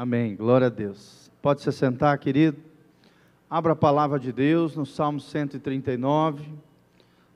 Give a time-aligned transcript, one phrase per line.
[0.00, 0.36] Amém.
[0.36, 1.28] Glória a Deus.
[1.42, 2.56] Pode se sentar, querido.
[3.50, 6.48] Abra a palavra de Deus no Salmo 139.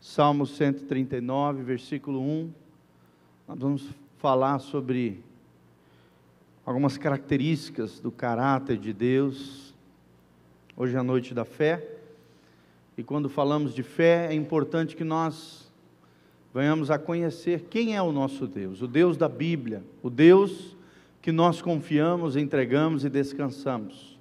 [0.01, 2.53] Salmo 139, versículo 1.
[3.49, 5.25] Nós vamos falar sobre
[6.65, 9.75] algumas características do caráter de Deus.
[10.77, 11.85] Hoje é a noite da fé.
[12.97, 15.69] E quando falamos de fé, é importante que nós
[16.55, 20.77] venhamos a conhecer quem é o nosso Deus, o Deus da Bíblia, o Deus
[21.23, 24.19] que nós confiamos, entregamos e descansamos.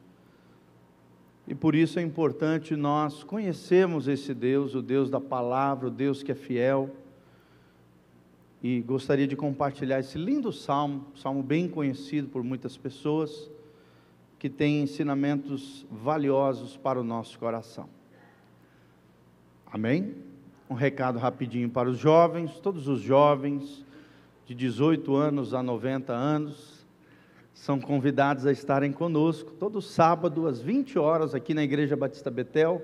[1.48, 6.22] E por isso é importante nós conhecermos esse Deus, o Deus da palavra, o Deus
[6.22, 6.92] que é fiel.
[8.62, 13.50] E gostaria de compartilhar esse lindo salmo, salmo bem conhecido por muitas pessoas,
[14.38, 17.90] que tem ensinamentos valiosos para o nosso coração.
[19.66, 20.14] Amém?
[20.70, 23.84] Um recado rapidinho para os jovens, todos os jovens
[24.46, 26.81] de 18 anos a 90 anos
[27.54, 32.82] são convidados a estarem conosco todo sábado às 20 horas aqui na Igreja Batista Betel.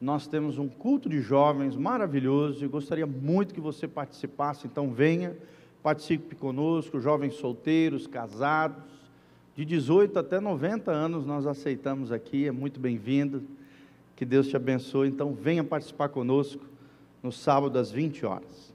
[0.00, 5.36] Nós temos um culto de jovens maravilhoso e gostaria muito que você participasse, então venha,
[5.82, 8.82] participe conosco, jovens solteiros, casados,
[9.58, 13.42] de 18 até 90 anos nós aceitamos aqui, é muito bem-vindo.
[14.14, 15.08] Que Deus te abençoe.
[15.08, 16.64] Então, venha participar conosco
[17.22, 18.74] no sábado às 20 horas.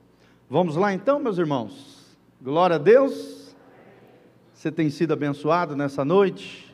[0.49, 2.17] Vamos lá então, meus irmãos.
[2.41, 3.42] Glória a Deus.
[4.64, 6.73] Você tem sido abençoado nessa noite?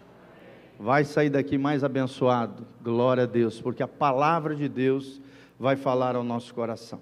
[0.77, 2.63] Vai sair daqui mais abençoado.
[2.83, 5.19] Glória a Deus, porque a palavra de Deus
[5.59, 7.01] vai falar ao nosso coração.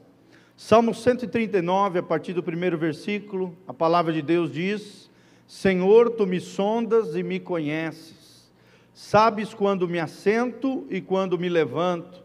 [0.55, 5.11] Salmo 139, a partir do primeiro versículo, a palavra de Deus diz:
[5.45, 8.49] Senhor, tu me sondas e me conheces
[8.93, 12.23] Sabes quando me assento e quando me levanto.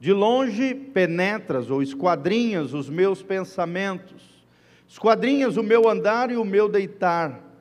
[0.00, 4.44] De longe penetras ou esquadrinhas os meus pensamentos,
[4.88, 7.51] esquadrinhas o meu andar e o meu deitar,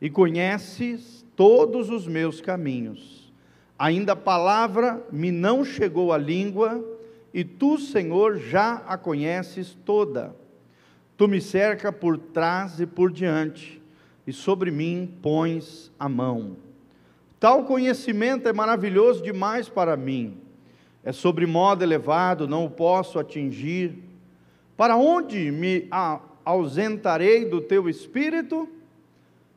[0.00, 3.32] e conheces todos os meus caminhos.
[3.78, 6.84] Ainda a palavra me não chegou à língua,
[7.32, 10.34] e tu, Senhor, já a conheces toda.
[11.16, 13.80] Tu me cerca por trás e por diante,
[14.26, 16.56] e sobre mim pões a mão.
[17.38, 20.38] Tal conhecimento é maravilhoso demais para mim.
[21.02, 23.98] É sobre modo elevado, não o posso atingir.
[24.76, 25.88] Para onde me
[26.44, 28.68] ausentarei do teu espírito?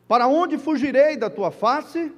[0.08, 2.12] Para onde fugirei da tua face?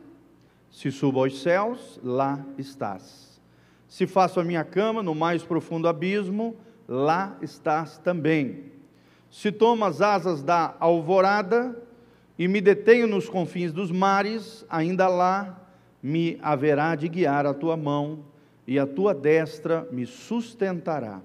[0.72, 3.40] Se subo aos céus, lá estás.
[3.88, 6.56] Se faço a minha cama no mais profundo abismo,
[6.88, 8.72] lá estás também.
[9.30, 11.82] Se tomo as asas da alvorada,
[12.38, 15.62] e me detenho nos confins dos mares, ainda lá
[16.04, 18.26] me haverá de guiar a tua mão,
[18.68, 21.22] e a tua destra me sustentará.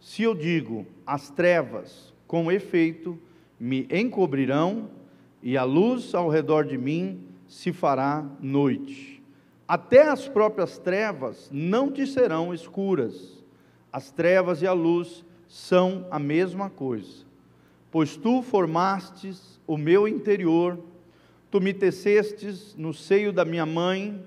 [0.00, 3.18] Se eu digo, as trevas, com efeito,
[3.58, 4.90] me encobrirão,
[5.42, 9.22] e a luz ao redor de mim se fará noite.
[9.68, 13.44] Até as próprias trevas não te serão escuras.
[13.92, 17.24] As trevas e a luz são a mesma coisa.
[17.90, 20.78] Pois tu formastes o meu interior,
[21.50, 24.22] tu me tecestes no seio da minha mãe,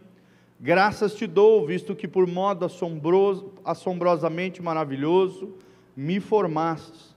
[0.60, 5.54] graças te dou, visto que por modo assombroso, assombrosamente maravilhoso
[5.96, 7.16] me formaste.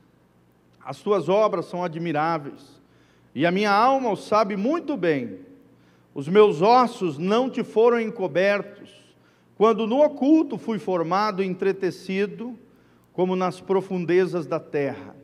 [0.85, 2.81] As tuas obras são admiráveis,
[3.34, 5.41] e a minha alma o sabe muito bem.
[6.15, 8.91] Os meus ossos não te foram encobertos,
[9.56, 12.59] quando no oculto fui formado e entretecido,
[13.12, 15.16] como nas profundezas da terra.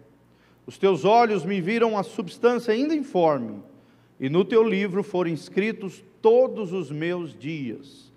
[0.66, 3.62] Os teus olhos me viram a substância ainda informe,
[4.20, 8.12] e no teu livro foram escritos todos os meus dias,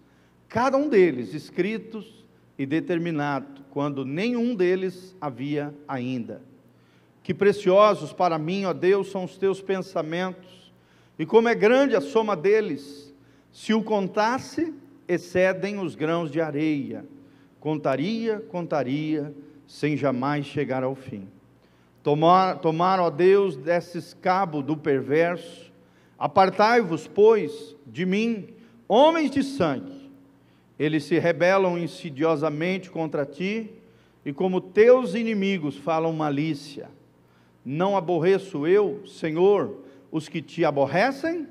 [0.48, 2.26] cada um deles escritos
[2.58, 6.42] e determinado, quando nenhum deles havia ainda.
[7.24, 10.74] Que preciosos para mim, ó Deus, são os teus pensamentos,
[11.20, 13.14] e como é grande a soma deles,
[13.52, 14.74] se o contasse,
[15.08, 17.06] excedem os grãos de areia.
[17.60, 19.34] Contaria, contaria,
[19.68, 21.28] sem jamais chegar ao fim.
[22.02, 25.72] Tomar, tomar, ó Deus, desses cabo do perverso.
[26.18, 28.48] Apartai-vos, pois, de mim,
[28.88, 30.10] homens de sangue.
[30.80, 33.72] Eles se rebelam insidiosamente contra ti,
[34.26, 36.90] e como teus inimigos falam malícia.
[37.64, 39.78] Não aborreço eu, Senhor,
[40.12, 41.48] os que te aborrecem?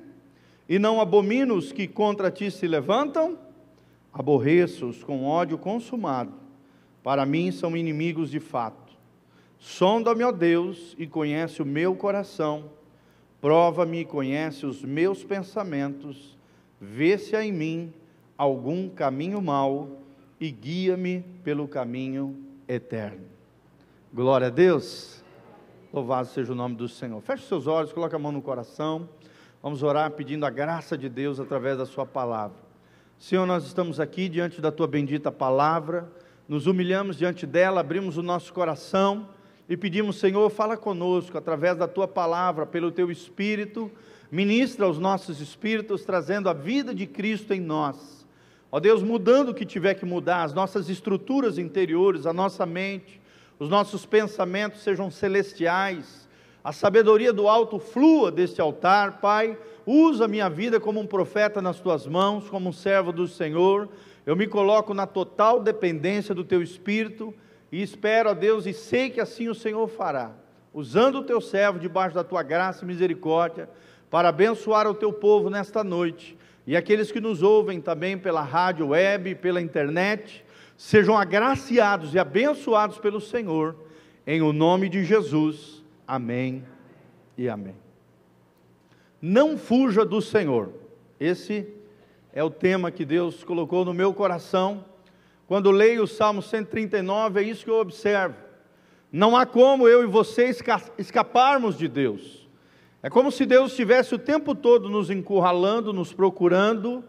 [0.69, 3.39] E não abomino os que contra ti se levantam?
[4.13, 6.33] Aborreço-os com ódio consumado.
[7.03, 8.93] Para mim são inimigos de fato.
[9.59, 12.71] Sonda-me, ó Deus, e conhece o meu coração.
[13.41, 16.37] Prova-me e conhece os meus pensamentos.
[16.81, 17.93] Vê se há em mim
[18.37, 20.01] algum caminho mau
[20.41, 22.37] e guia-me pelo caminho
[22.67, 23.25] eterno.
[24.13, 25.20] Glória a Deus.
[25.93, 27.21] Louvado seja o nome do Senhor.
[27.21, 29.09] Feche seus olhos, coloque a mão no coração.
[29.61, 32.57] Vamos orar pedindo a graça de Deus através da Sua palavra.
[33.19, 36.09] Senhor, nós estamos aqui diante da Tua bendita palavra,
[36.49, 39.31] nos humilhamos diante dela, abrimos o nosso coração
[39.69, 43.91] e pedimos, Senhor, fala conosco através da Tua palavra, pelo Teu Espírito,
[44.31, 48.25] ministra os nossos espíritos, trazendo a vida de Cristo em nós.
[48.71, 53.20] Ó Deus, mudando o que tiver que mudar, as nossas estruturas interiores, a nossa mente,
[53.61, 56.27] os nossos pensamentos sejam celestiais,
[56.65, 59.57] a sabedoria do alto flua deste altar, Pai.
[59.85, 63.89] Usa minha vida como um profeta nas tuas mãos, como um servo do Senhor.
[64.25, 67.35] Eu me coloco na total dependência do teu espírito
[67.71, 70.33] e espero a Deus e sei que assim o Senhor fará,
[70.73, 73.69] usando o teu servo debaixo da tua graça e misericórdia,
[74.11, 76.37] para abençoar o teu povo nesta noite.
[76.67, 80.45] E aqueles que nos ouvem também pela rádio web, pela internet,
[80.81, 83.77] sejam agraciados e abençoados pelo Senhor,
[84.27, 85.85] em o nome de Jesus.
[86.09, 86.65] Amém
[87.37, 87.75] e amém.
[89.21, 90.73] Não fuja do Senhor.
[91.21, 91.69] Esse
[92.33, 94.83] é o tema que Deus colocou no meu coração.
[95.47, 98.37] Quando leio o Salmo 139, é isso que eu observo.
[99.13, 100.51] Não há como eu e você
[100.97, 102.49] escaparmos de Deus.
[103.03, 107.05] É como se Deus estivesse o tempo todo nos encurralando, nos procurando,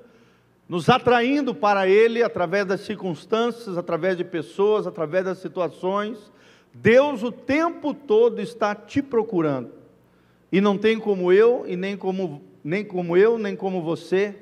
[0.72, 6.32] nos atraindo para Ele através das circunstâncias, através de pessoas, através das situações
[6.74, 9.72] Deus o tempo todo está te procurando.
[10.52, 14.36] E não tem como eu e nem como nem como eu, nem como você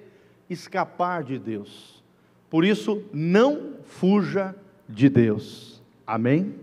[0.49, 2.03] escapar de Deus.
[2.49, 4.53] Por isso, não fuja
[4.89, 5.81] de Deus.
[6.05, 6.53] Amém?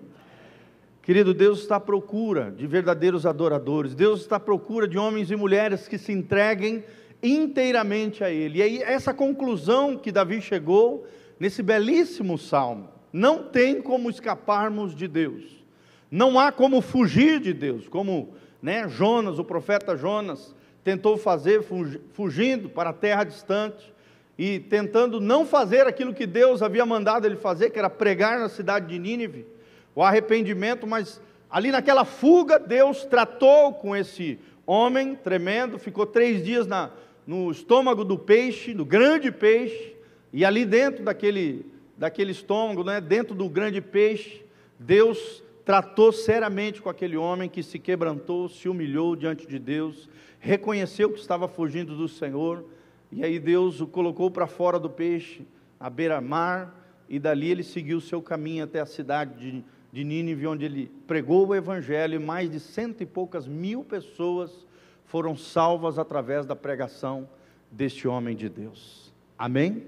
[1.02, 3.94] Querido, Deus está à procura de verdadeiros adoradores.
[3.94, 6.84] Deus está à procura de homens e mulheres que se entreguem
[7.22, 8.58] inteiramente a Ele.
[8.58, 11.06] E aí, essa conclusão que Davi chegou
[11.38, 12.88] nesse belíssimo salmo.
[13.12, 15.64] Não tem como escaparmos de Deus.
[16.10, 21.64] Não há como fugir de Deus, como né, Jonas, o profeta Jonas, tentou fazer
[22.12, 23.92] fugindo para a terra distante
[24.38, 28.48] e tentando não fazer aquilo que Deus havia mandado ele fazer, que era pregar na
[28.48, 29.46] cidade de Nínive,
[29.94, 31.20] o arrependimento, mas
[31.50, 36.90] ali naquela fuga, Deus tratou com esse homem tremendo, ficou três dias na,
[37.26, 39.96] no estômago do peixe, do grande peixe,
[40.32, 44.44] e ali dentro daquele, daquele estômago, né, dentro do grande peixe,
[44.78, 50.08] Deus tratou seriamente com aquele homem que se quebrantou, se humilhou diante de Deus,
[50.38, 52.64] reconheceu que estava fugindo do Senhor,
[53.10, 55.44] e aí Deus o colocou para fora do peixe,
[55.80, 60.46] à beira-mar, e dali ele seguiu o seu caminho até a cidade de, de Nínive,
[60.46, 64.65] onde ele pregou o Evangelho, e mais de cento e poucas mil pessoas
[65.06, 67.28] foram salvas através da pregação
[67.70, 69.12] deste homem de Deus.
[69.38, 69.84] Amém?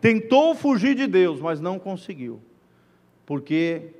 [0.00, 2.40] Tentou fugir de Deus, mas não conseguiu,
[3.24, 3.90] porque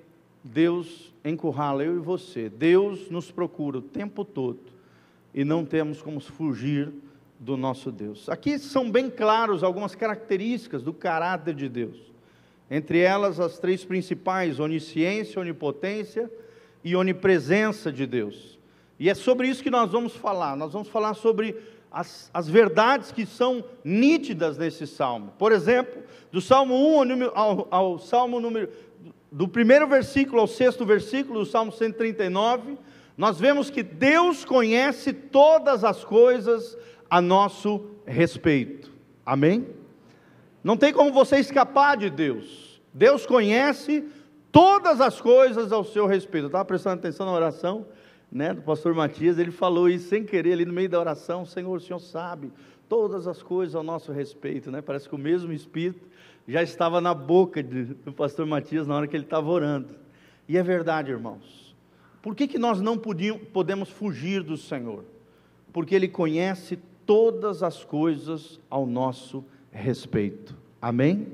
[0.43, 2.49] Deus encurrala eu e você.
[2.49, 4.61] Deus nos procura o tempo todo
[5.35, 6.93] e não temos como fugir
[7.39, 8.29] do nosso Deus.
[8.29, 12.13] Aqui são bem claros algumas características do caráter de Deus.
[12.71, 16.31] Entre elas, as três principais: onisciência, onipotência
[16.85, 18.59] e onipresença de Deus.
[18.99, 20.57] E é sobre isso que nós vamos falar.
[20.57, 21.57] Nós vamos falar sobre
[21.91, 25.33] as, as verdades que são nítidas nesse salmo.
[25.39, 28.71] Por exemplo, do Salmo 1 ao, ao, Salmo número
[29.31, 32.79] do primeiro versículo ao sexto versículo do Salmo 139,
[33.17, 36.77] nós vemos que Deus conhece todas as coisas
[37.09, 38.91] a nosso respeito.
[39.25, 39.67] Amém?
[40.65, 42.81] Não tem como você escapar de Deus.
[42.93, 44.05] Deus conhece
[44.51, 46.45] todas as coisas ao seu respeito.
[46.45, 47.87] Eu estava prestando atenção na oração
[48.33, 51.77] né, do pastor Matias, ele falou isso sem querer ali no meio da oração, Senhor,
[51.77, 52.51] o Senhor sabe
[52.89, 54.83] todas as coisas ao nosso respeito, né?
[54.83, 56.07] Parece que o mesmo Espírito
[56.49, 59.95] já estava na boca de, do pastor Matias na hora que ele estava orando.
[60.49, 61.75] E é verdade, irmãos.
[62.23, 65.05] Por que, que nós não podíamos, podemos fugir do Senhor?
[65.73, 70.57] Porque Ele conhece todas as coisas ao nosso respeito.
[70.81, 71.29] Amém?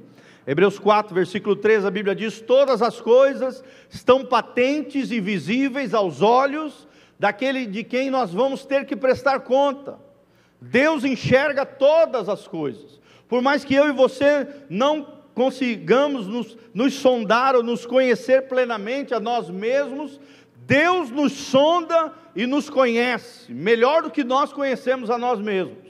[0.46, 6.22] Hebreus 4, versículo 3, a Bíblia diz: Todas as coisas estão patentes e visíveis aos
[6.22, 6.87] olhos
[7.18, 9.98] daquele de quem nós vamos ter que prestar conta.
[10.60, 13.00] Deus enxerga todas as coisas.
[13.28, 19.14] Por mais que eu e você não consigamos nos, nos sondar ou nos conhecer plenamente
[19.14, 20.18] a nós mesmos,
[20.66, 25.88] Deus nos sonda e nos conhece, melhor do que nós conhecemos a nós mesmos.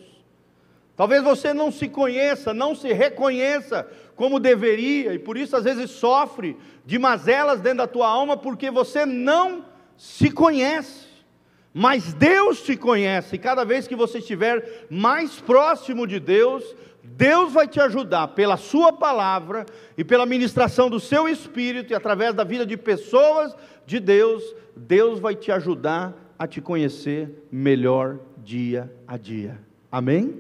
[0.95, 5.91] Talvez você não se conheça, não se reconheça como deveria, e por isso às vezes
[5.93, 9.65] sofre de mazelas dentro da tua alma, porque você não
[9.97, 11.08] se conhece.
[11.79, 17.53] Mas Deus te conhece, e cada vez que você estiver mais próximo de Deus, Deus
[17.53, 19.65] vai te ajudar pela Sua palavra
[19.97, 23.55] e pela ministração do seu espírito e através da vida de pessoas
[23.87, 24.43] de Deus,
[24.77, 29.61] Deus vai te ajudar a te conhecer melhor dia a dia.
[29.89, 30.35] Amém?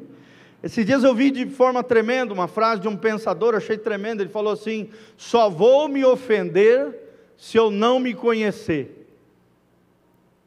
[0.60, 4.22] Esses dias eu vi de forma tremenda uma frase de um pensador, achei tremendo.
[4.22, 6.98] Ele falou assim: Só vou me ofender
[7.36, 8.97] se eu não me conhecer.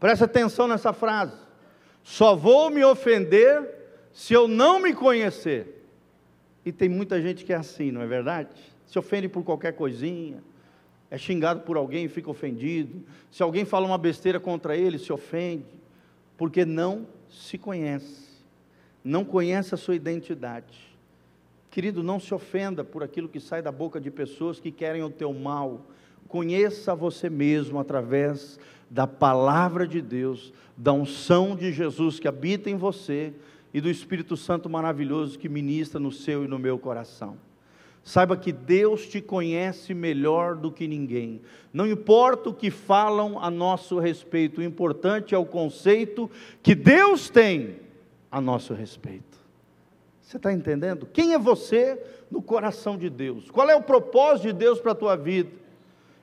[0.01, 1.38] Presta atenção nessa frase.
[2.03, 3.63] Só vou me ofender
[4.12, 5.86] se eu não me conhecer.
[6.65, 8.50] E tem muita gente que é assim, não é verdade?
[8.88, 10.43] Se ofende por qualquer coisinha,
[11.12, 13.03] é xingado por alguém fica ofendido.
[13.29, 15.70] Se alguém fala uma besteira contra ele, se ofende,
[16.36, 18.27] porque não se conhece,
[19.03, 20.98] não conhece a sua identidade.
[21.70, 25.12] Querido, não se ofenda por aquilo que sai da boca de pessoas que querem o
[25.12, 25.86] teu mal.
[26.27, 28.60] Conheça você mesmo através
[28.91, 33.33] da palavra de Deus, da unção de Jesus que habita em você
[33.74, 37.38] e do Espírito Santo maravilhoso que ministra no seu e no meu coração.
[38.03, 41.39] Saiba que Deus te conhece melhor do que ninguém.
[41.71, 46.29] Não importa o que falam a nosso respeito, o importante é o conceito
[46.62, 47.77] que Deus tem
[48.29, 49.39] a nosso respeito.
[50.21, 51.05] Você está entendendo?
[51.05, 51.98] Quem é você
[52.29, 53.50] no coração de Deus?
[53.50, 55.62] Qual é o propósito de Deus para a tua vida?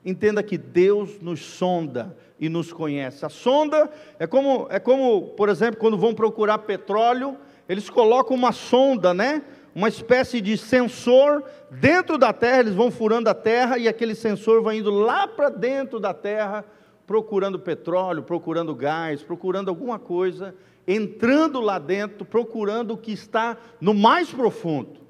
[0.04, 3.24] Entenda que Deus nos sonda e nos conhece.
[3.24, 7.36] A sonda é como, é como, por exemplo, quando vão procurar petróleo,
[7.68, 9.42] eles colocam uma sonda, né?
[9.74, 14.62] Uma espécie de sensor dentro da terra, eles vão furando a terra e aquele sensor
[14.62, 16.64] vai indo lá para dentro da terra,
[17.06, 20.54] procurando petróleo, procurando gás, procurando alguma coisa,
[20.86, 25.00] entrando lá dentro, procurando o que está no mais profundo.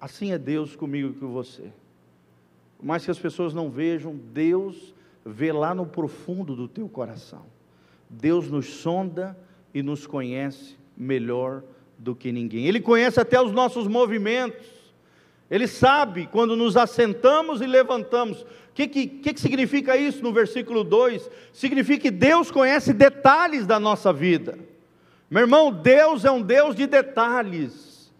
[0.00, 1.72] Assim é Deus comigo e com você.
[2.78, 4.94] Por mais que as pessoas não vejam, Deus
[5.30, 7.46] vê lá no profundo do teu coração.
[8.08, 9.38] Deus nos sonda
[9.72, 11.62] e nos conhece melhor
[11.96, 12.66] do que ninguém.
[12.66, 14.66] Ele conhece até os nossos movimentos.
[15.50, 18.42] Ele sabe quando nos assentamos e levantamos.
[18.42, 21.30] O que, que, que, significa isso no versículo 2?
[21.52, 24.58] Significa que Deus conhece detalhes da nossa vida.
[25.30, 28.12] Meu irmão, Deus é um Deus de detalhes.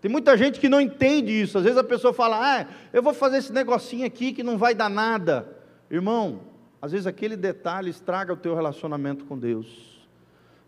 [0.00, 1.58] Tem muita gente que não entende isso.
[1.58, 4.74] Às vezes a pessoa fala, ah, eu vou fazer esse negocinho aqui que não vai
[4.74, 5.56] dar nada.
[5.90, 6.40] Irmão,
[6.80, 9.98] às vezes aquele detalhe estraga o teu relacionamento com Deus.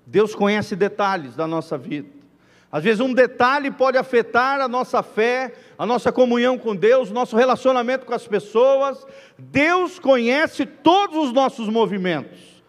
[0.05, 2.09] Deus conhece detalhes da nossa vida.
[2.73, 7.37] Às vezes um detalhe pode afetar a nossa fé, a nossa comunhão com Deus, nosso
[7.37, 9.05] relacionamento com as pessoas.
[9.38, 12.62] Deus conhece todos os nossos movimentos.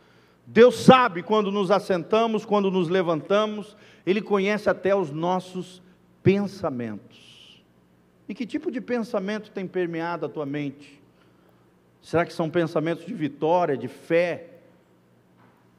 [0.45, 5.81] Deus sabe quando nos assentamos, quando nos levantamos, Ele conhece até os nossos
[6.21, 7.63] pensamentos.
[8.27, 11.00] E que tipo de pensamento tem permeado a tua mente?
[12.01, 14.47] Será que são pensamentos de vitória, de fé,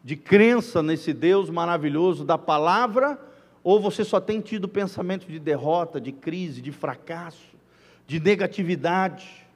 [0.05, 3.19] de crença nesse Deus maravilhoso da palavra?
[3.65, 7.55] Ou você só tem tido pensamento de derrota, de crise, de fracasso,
[8.07, 9.47] de negatividade?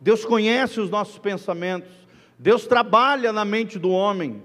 [0.00, 1.90] Deus conhece os nossos pensamentos,
[2.38, 4.42] Deus trabalha na mente do homem.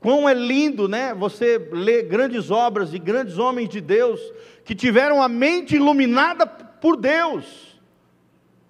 [0.00, 1.14] Quão é lindo, né?
[1.14, 4.20] Você lê grandes obras de grandes homens de Deus
[4.64, 7.80] que tiveram a mente iluminada por Deus.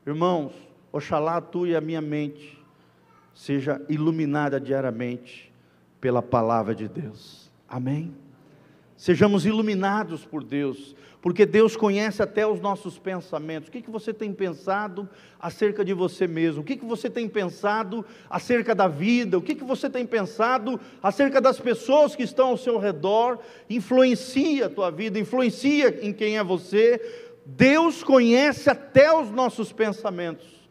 [0.07, 0.53] Irmãos,
[0.93, 2.63] Oxalá tu e a minha mente
[3.35, 5.51] seja iluminada diariamente
[6.01, 7.51] pela palavra de Deus.
[7.67, 8.15] Amém?
[8.97, 13.69] Sejamos iluminados por Deus, porque Deus conhece até os nossos pensamentos.
[13.69, 15.09] O que, que você tem pensado
[15.41, 16.61] acerca de você mesmo?
[16.61, 19.39] O que, que você tem pensado acerca da vida?
[19.39, 23.41] O que, que você tem pensado acerca das pessoas que estão ao seu redor?
[23.69, 27.01] Influencia a tua vida, influencia em quem é você.
[27.45, 30.62] Deus conhece até os nossos pensamentos.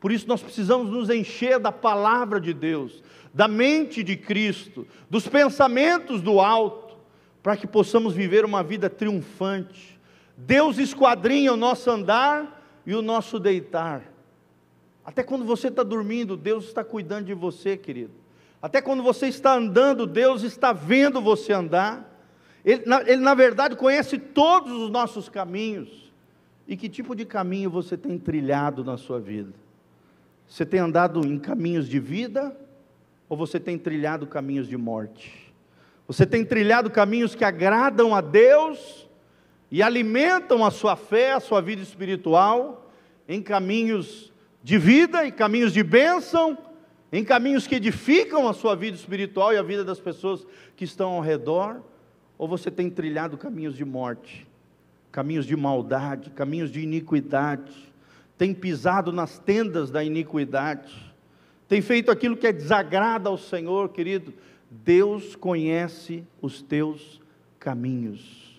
[0.00, 3.02] Por isso nós precisamos nos encher da palavra de Deus,
[3.32, 6.96] da mente de Cristo, dos pensamentos do alto,
[7.42, 10.00] para que possamos viver uma vida triunfante.
[10.36, 14.10] Deus esquadrinha o nosso andar e o nosso deitar.
[15.04, 18.12] Até quando você está dormindo, Deus está cuidando de você, querido.
[18.62, 22.06] Até quando você está andando, Deus está vendo você andar.
[22.64, 26.10] Ele na, ele, na verdade, conhece todos os nossos caminhos.
[26.66, 29.52] E que tipo de caminho você tem trilhado na sua vida?
[30.50, 32.54] Você tem andado em caminhos de vida
[33.28, 35.54] ou você tem trilhado caminhos de morte?
[36.08, 39.08] Você tem trilhado caminhos que agradam a Deus
[39.70, 42.90] e alimentam a sua fé, a sua vida espiritual,
[43.28, 46.58] em caminhos de vida e caminhos de bênção,
[47.12, 51.12] em caminhos que edificam a sua vida espiritual e a vida das pessoas que estão
[51.12, 51.80] ao redor,
[52.36, 54.48] ou você tem trilhado caminhos de morte,
[55.12, 57.89] caminhos de maldade, caminhos de iniquidade,
[58.40, 60.94] tem pisado nas tendas da iniquidade,
[61.68, 64.32] tem feito aquilo que é desagrada ao Senhor, querido,
[64.70, 67.20] Deus conhece os teus
[67.58, 68.58] caminhos.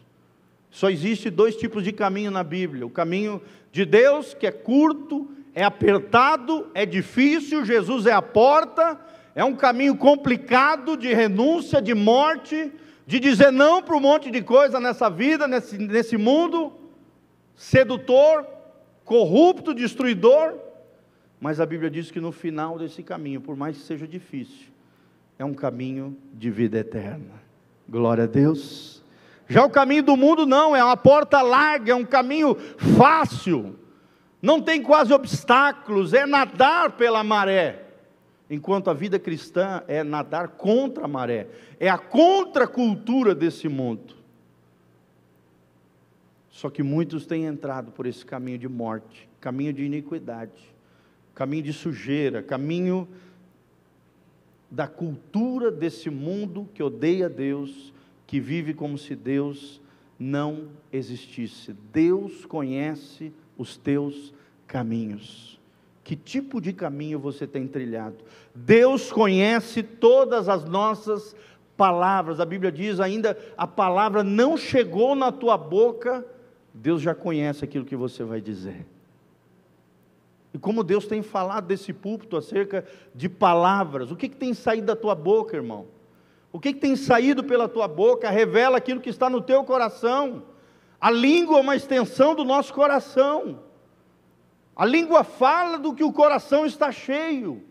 [0.70, 5.28] Só existe dois tipos de caminho na Bíblia: o caminho de Deus, que é curto,
[5.52, 9.00] é apertado, é difícil, Jesus é a porta,
[9.34, 12.72] é um caminho complicado de renúncia, de morte,
[13.08, 16.72] de dizer não para um monte de coisa nessa vida, nesse, nesse mundo,
[17.56, 18.61] sedutor,
[19.12, 20.54] corrupto, destruidor.
[21.38, 24.72] Mas a Bíblia diz que no final desse caminho, por mais que seja difícil,
[25.38, 27.34] é um caminho de vida eterna.
[27.90, 29.04] Glória a Deus.
[29.50, 32.56] Já o caminho do mundo não, é uma porta larga, é um caminho
[32.98, 33.76] fácil,
[34.42, 37.84] não tem quase obstáculos, é nadar pela maré.
[38.50, 41.50] Enquanto a vida cristã é nadar contra a maré,
[41.82, 44.21] é a contracultura desse mundo.
[46.52, 50.76] Só que muitos têm entrado por esse caminho de morte, caminho de iniquidade,
[51.34, 53.08] caminho de sujeira, caminho
[54.70, 57.94] da cultura desse mundo que odeia Deus,
[58.28, 59.82] que vive como se Deus
[60.20, 61.74] não existisse.
[61.92, 64.34] Deus conhece os teus
[64.68, 65.60] caminhos.
[66.04, 68.18] Que tipo de caminho você tem trilhado?
[68.54, 71.36] Deus conhece todas as nossas
[71.78, 72.40] palavras.
[72.40, 76.26] A Bíblia diz ainda: a palavra não chegou na tua boca,
[76.74, 78.86] Deus já conhece aquilo que você vai dizer.
[80.54, 82.86] E como Deus tem falado desse púlpito acerca
[83.16, 85.88] de palavras, o que, que tem saído da tua boca, irmão?
[86.52, 90.44] O que, que tem saído pela tua boca revela aquilo que está no teu coração.
[91.00, 93.60] A língua é uma extensão do nosso coração.
[94.76, 97.64] A língua fala do que o coração está cheio.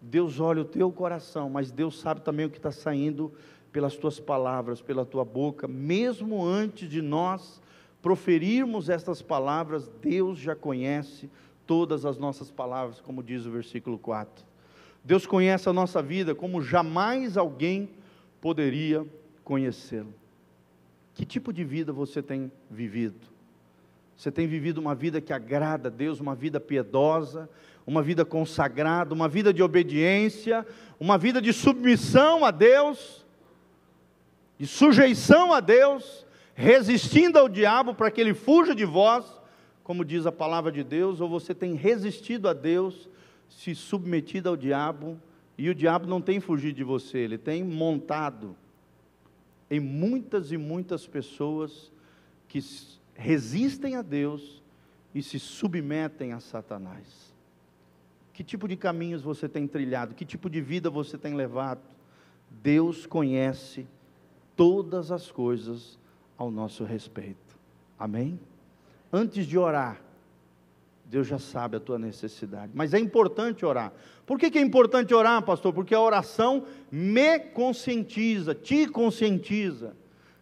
[0.00, 3.32] Deus olha o teu coração, mas Deus sabe também o que está saindo
[3.72, 7.60] pelas tuas palavras, pela tua boca, mesmo antes de nós
[8.02, 11.30] proferirmos estas palavras, Deus já conhece
[11.66, 14.44] todas as nossas palavras, como diz o versículo 4.
[15.04, 17.90] Deus conhece a nossa vida como jamais alguém
[18.40, 19.06] poderia
[19.44, 20.12] conhecê-lo.
[21.14, 23.28] Que tipo de vida você tem vivido?
[24.16, 27.48] Você tem vivido uma vida que agrada a Deus, uma vida piedosa,
[27.86, 30.66] uma vida consagrada, uma vida de obediência,
[30.98, 33.24] uma vida de submissão a Deus,
[34.60, 39.24] de sujeição a Deus, resistindo ao diabo para que ele fuja de vós,
[39.82, 43.08] como diz a palavra de Deus, ou você tem resistido a Deus,
[43.48, 45.18] se submetido ao diabo,
[45.56, 48.54] e o diabo não tem fugido de você, ele tem montado
[49.70, 51.90] em muitas e muitas pessoas
[52.46, 52.60] que
[53.14, 54.62] resistem a Deus
[55.14, 57.34] e se submetem a Satanás.
[58.34, 60.14] Que tipo de caminhos você tem trilhado?
[60.14, 61.80] Que tipo de vida você tem levado?
[62.62, 63.86] Deus conhece
[64.56, 65.98] todas as coisas
[66.36, 67.58] ao nosso respeito.
[67.98, 68.38] Amém?
[69.12, 70.00] Antes de orar,
[71.04, 72.70] Deus já sabe a tua necessidade.
[72.74, 73.92] Mas é importante orar.
[74.24, 75.72] Por que, que, é importante orar, pastor?
[75.72, 79.96] Porque a oração me conscientiza, te conscientiza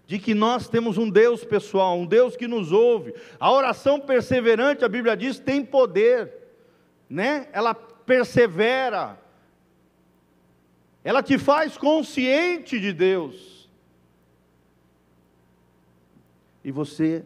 [0.06, 3.14] de que nós temos um Deus pessoal, um Deus que nos ouve.
[3.40, 6.32] A oração perseverante, a Bíblia diz, tem poder,
[7.08, 7.48] né?
[7.50, 9.18] Ela persevera.
[11.02, 13.57] Ela te faz consciente de Deus.
[16.68, 17.24] E você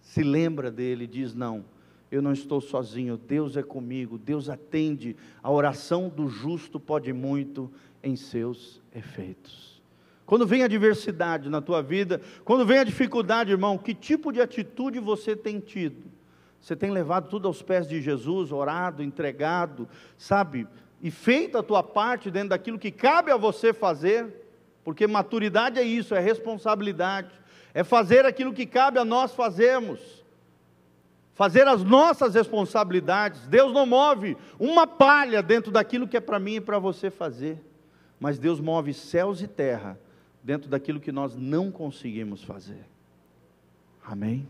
[0.00, 1.66] se lembra dele e diz: Não,
[2.10, 7.70] eu não estou sozinho, Deus é comigo, Deus atende, a oração do justo pode muito
[8.02, 9.82] em seus efeitos.
[10.24, 14.40] Quando vem a adversidade na tua vida, quando vem a dificuldade, irmão, que tipo de
[14.40, 16.10] atitude você tem tido?
[16.58, 20.66] Você tem levado tudo aos pés de Jesus, orado, entregado, sabe?
[21.02, 24.42] E feito a tua parte dentro daquilo que cabe a você fazer,
[24.82, 27.40] porque maturidade é isso, é responsabilidade
[27.72, 30.24] é fazer aquilo que cabe a nós fazermos,
[31.34, 33.46] fazer as nossas responsabilidades.
[33.46, 37.62] Deus não move uma palha dentro daquilo que é para mim e para você fazer,
[38.18, 39.98] mas Deus move céus e terra
[40.42, 42.84] dentro daquilo que nós não conseguimos fazer.
[44.04, 44.48] Amém?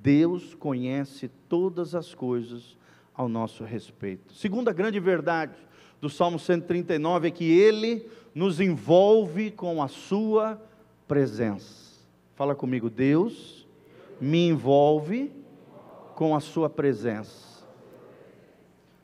[0.00, 2.76] Deus conhece todas as coisas
[3.14, 4.32] ao nosso respeito.
[4.32, 5.54] Segunda grande verdade
[6.00, 10.62] do Salmo 139 é que ele nos envolve com a sua
[11.08, 11.87] presença.
[12.38, 13.66] Fala comigo, Deus
[14.20, 15.32] me envolve
[16.14, 17.66] com a sua presença.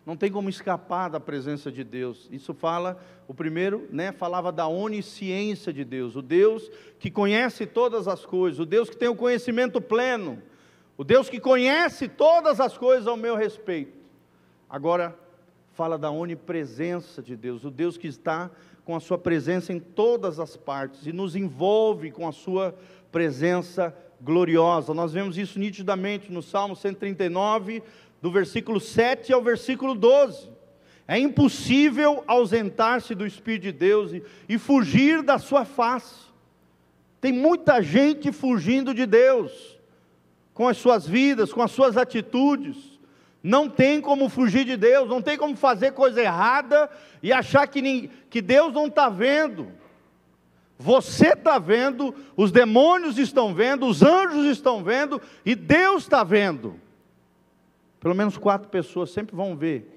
[0.06, 2.28] Não tem como escapar da presença de Deus.
[2.30, 6.70] Isso fala, o primeiro, né, falava da onisciência de Deus, o Deus
[7.00, 10.40] que conhece todas as coisas, o Deus que tem o conhecimento pleno,
[10.96, 13.98] o Deus que conhece todas as coisas ao meu respeito.
[14.70, 15.18] Agora
[15.72, 18.48] fala da onipresença de Deus, o Deus que está
[18.84, 22.76] com a sua presença em todas as partes e nos envolve com a sua
[23.14, 24.92] presença gloriosa.
[24.92, 27.80] Nós vemos isso nitidamente no Salmo 139,
[28.20, 30.50] do versículo 7 ao versículo 12.
[31.06, 36.24] É impossível ausentar-se do Espírito de Deus e, e fugir da sua face.
[37.20, 39.78] Tem muita gente fugindo de Deus,
[40.52, 42.98] com as suas vidas, com as suas atitudes.
[43.40, 46.90] Não tem como fugir de Deus, não tem como fazer coisa errada
[47.22, 49.83] e achar que, que Deus não está vendo.
[50.78, 56.74] Você está vendo, os demônios estão vendo, os anjos estão vendo e Deus está vendo.
[58.00, 59.90] Pelo menos quatro pessoas sempre vão ver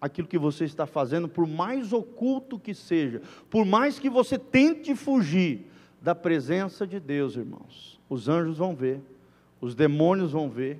[0.00, 4.94] aquilo que você está fazendo, por mais oculto que seja, por mais que você tente
[4.94, 5.66] fugir
[6.02, 7.98] da presença de Deus, irmãos.
[8.08, 9.00] Os anjos vão ver,
[9.62, 10.78] os demônios vão ver,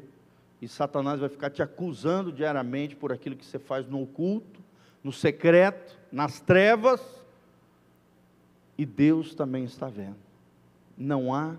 [0.61, 4.61] e Satanás vai ficar te acusando diariamente por aquilo que você faz no oculto,
[5.03, 7.24] no secreto, nas trevas
[8.77, 10.17] e Deus também está vendo.
[10.97, 11.55] Não há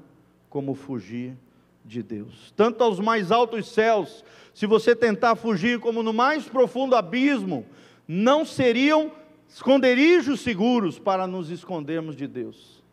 [0.50, 1.36] como fugir
[1.84, 2.54] de Deus.
[2.56, 4.24] Tanto aos mais altos céus,
[4.54, 7.66] se você tentar fugir como no mais profundo abismo,
[8.08, 9.12] não seriam
[9.48, 12.84] esconderijos seguros para nos escondermos de Deus.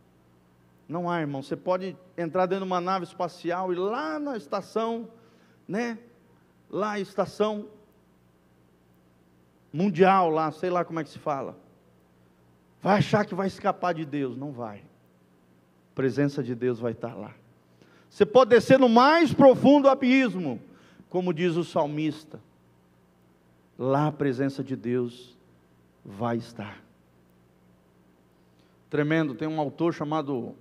[0.87, 1.41] Não há, irmão.
[1.41, 5.07] Você pode entrar dentro de uma nave espacial e lá na estação,
[5.67, 5.97] né?
[6.69, 7.67] Lá estação
[9.71, 11.62] mundial, lá, sei lá como é que se fala
[12.83, 14.35] vai achar que vai escapar de Deus.
[14.35, 14.79] Não vai.
[14.79, 17.33] A presença de Deus vai estar lá.
[18.09, 20.59] Você pode descer no mais profundo abismo,
[21.09, 22.39] como diz o salmista.
[23.79, 25.35] Lá a presença de Deus
[26.05, 26.83] vai estar.
[28.89, 30.53] Tremendo, tem um autor chamado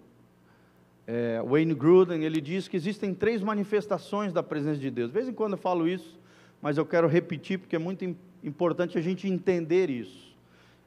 [1.07, 5.09] é, Wayne Gruden, ele diz que existem três manifestações da presença de Deus.
[5.11, 6.19] De vez em quando eu falo isso,
[6.63, 8.03] mas eu quero repetir porque é muito
[8.43, 10.32] importante a gente entender isso.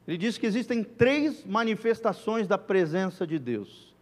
[0.06, 3.94] Ele diz que existem três manifestações da presença de Deus.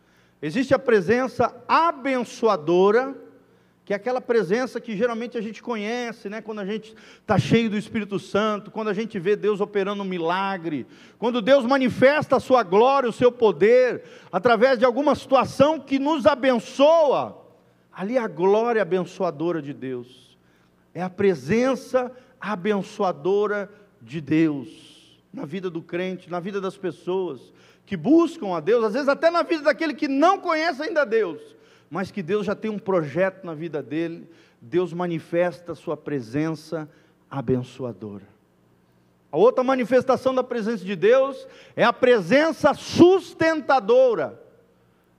[0.43, 3.17] Existe a presença abençoadora,
[3.87, 6.43] que é aquela presença que geralmente a gente conhece, né?
[6.43, 10.07] quando a gente está cheio do Espírito Santo, quando a gente vê Deus operando um
[10.07, 10.87] milagre,
[11.19, 16.27] quando Deus manifesta a sua glória, o seu poder, através de alguma situação que nos
[16.27, 17.43] abençoa,
[17.91, 20.37] ali é a glória abençoadora de Deus,
[20.93, 23.71] é a presença abençoadora
[24.03, 24.94] de Deus
[25.35, 27.53] na vida do crente, na vida das pessoas
[27.85, 31.41] que buscam a Deus, às vezes até na vida daquele que não conhece ainda Deus,
[31.91, 34.29] mas que Deus já tem um projeto na vida dele,
[34.61, 36.89] Deus manifesta a sua presença
[37.29, 38.27] abençoadora.
[39.31, 44.41] A outra manifestação da presença de Deus é a presença sustentadora.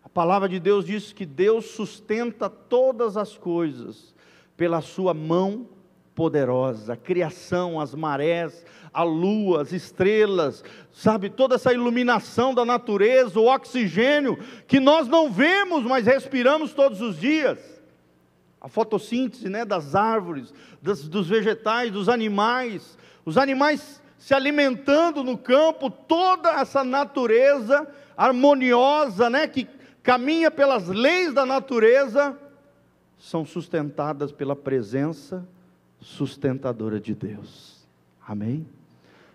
[0.01, 4.15] A palavra de Deus diz que Deus sustenta todas as coisas
[4.55, 5.67] pela sua mão
[6.15, 13.37] poderosa, a criação, as marés, a lua, as estrelas, sabe, toda essa iluminação da natureza,
[13.37, 17.59] o oxigênio que nós não vemos, mas respiramos todos os dias.
[18.61, 25.37] A fotossíntese né, das árvores, das, dos vegetais, dos animais, os animais se alimentando no
[25.37, 29.67] campo, toda essa natureza harmoniosa, né, que
[30.01, 32.35] caminha pelas leis da natureza,
[33.17, 35.45] são sustentadas pela presença
[36.05, 37.83] sustentadora de Deus.
[38.25, 38.65] Amém?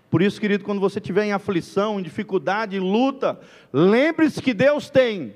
[0.08, 3.38] Por isso, querido, quando você estiver em aflição, em dificuldade, em luta,
[3.72, 5.34] lembre-se que Deus tem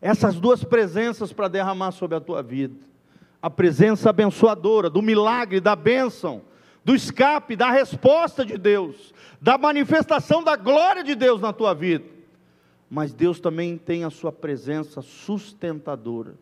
[0.00, 2.76] essas duas presenças para derramar sobre a tua vida:
[3.42, 6.42] a presença abençoadora, do milagre, da bênção,
[6.84, 12.04] do escape, da resposta de Deus, da manifestação da glória de Deus na tua vida.
[12.88, 16.34] Mas Deus também tem a sua presença sustentadora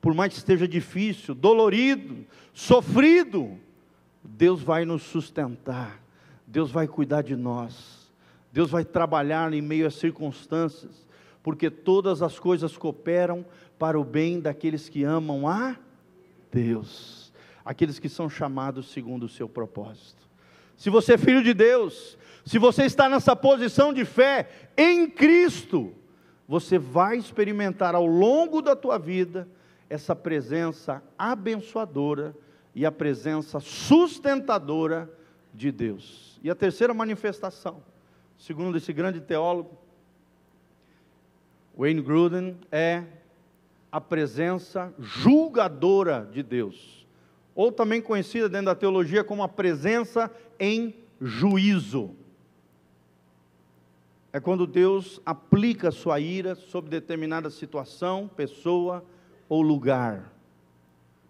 [0.00, 3.58] por mais que esteja difícil, dolorido, sofrido,
[4.22, 6.00] Deus vai nos sustentar,
[6.46, 8.10] Deus vai cuidar de nós,
[8.52, 11.06] Deus vai trabalhar em meio às circunstâncias,
[11.42, 13.44] porque todas as coisas cooperam
[13.78, 15.76] para o bem daqueles que amam a
[16.52, 17.32] Deus,
[17.64, 20.28] aqueles que são chamados segundo o seu propósito.
[20.76, 25.92] Se você é filho de Deus, se você está nessa posição de fé em Cristo,
[26.46, 29.48] você vai experimentar ao longo da tua vida
[29.88, 32.34] essa presença abençoadora
[32.74, 35.10] e a presença sustentadora
[35.52, 36.38] de Deus.
[36.42, 37.82] E a terceira manifestação,
[38.36, 39.76] segundo esse grande teólogo,
[41.76, 43.04] Wayne Gruden, é
[43.90, 47.06] a presença julgadora de Deus,
[47.54, 52.14] ou também conhecida dentro da teologia como a presença em juízo.
[54.32, 59.04] É quando Deus aplica sua ira sobre determinada situação, pessoa,
[59.48, 60.32] ou lugar.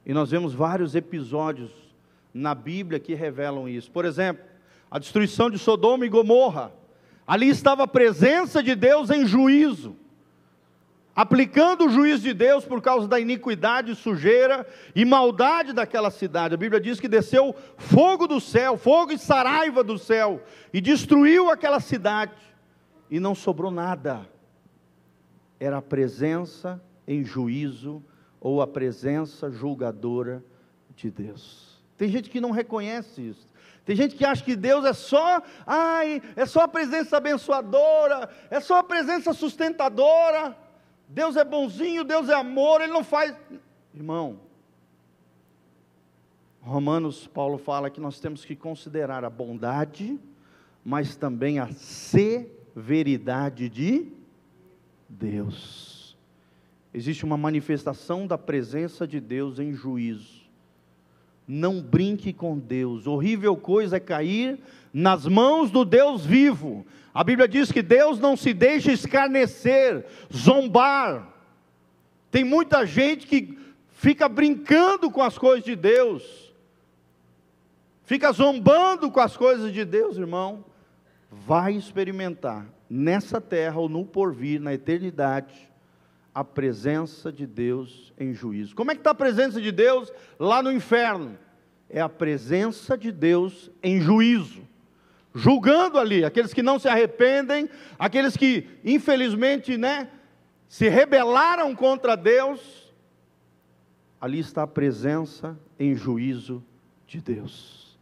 [0.04, 1.70] E nós vemos vários episódios
[2.32, 3.90] na Bíblia que revelam isso.
[3.90, 4.44] Por exemplo,
[4.90, 6.72] a destruição de Sodoma e Gomorra.
[7.26, 9.94] Ali estava a presença de Deus em juízo,
[11.14, 16.54] aplicando o juízo de Deus por causa da iniquidade, sujeira e maldade daquela cidade.
[16.54, 21.50] A Bíblia diz que desceu fogo do céu, fogo e saraiva do céu, e destruiu
[21.50, 22.32] aquela cidade,
[23.10, 24.26] e não sobrou nada.
[25.60, 28.02] Era a presença em juízo
[28.40, 30.44] ou a presença julgadora
[30.94, 31.80] de Deus.
[31.96, 33.48] Tem gente que não reconhece isso.
[33.84, 38.60] Tem gente que acha que Deus é só, ai, é só a presença abençoadora, é
[38.60, 40.54] só a presença sustentadora.
[41.08, 43.34] Deus é bonzinho, Deus é amor, Ele não faz.
[43.94, 44.38] Irmão,
[46.60, 50.20] Romanos, Paulo fala que nós temos que considerar a bondade,
[50.84, 54.12] mas também a severidade de
[55.08, 55.97] Deus.
[56.92, 60.38] Existe uma manifestação da presença de Deus em juízo.
[61.46, 63.06] Não brinque com Deus.
[63.06, 64.58] Horrível coisa é cair
[64.92, 66.86] nas mãos do Deus vivo.
[67.12, 71.34] A Bíblia diz que Deus não se deixa escarnecer, zombar.
[72.30, 76.48] Tem muita gente que fica brincando com as coisas de Deus
[78.08, 80.64] fica zombando com as coisas de Deus, irmão,
[81.30, 85.67] vai experimentar nessa terra ou no porvir, na eternidade,
[86.38, 88.72] a presença de Deus em juízo.
[88.76, 91.36] Como é que está a presença de Deus lá no inferno?
[91.90, 94.62] É a presença de Deus em juízo,
[95.34, 100.10] julgando ali aqueles que não se arrependem, aqueles que infelizmente, né,
[100.68, 102.94] se rebelaram contra Deus.
[104.20, 106.62] Ali está a presença em juízo
[107.04, 107.98] de Deus.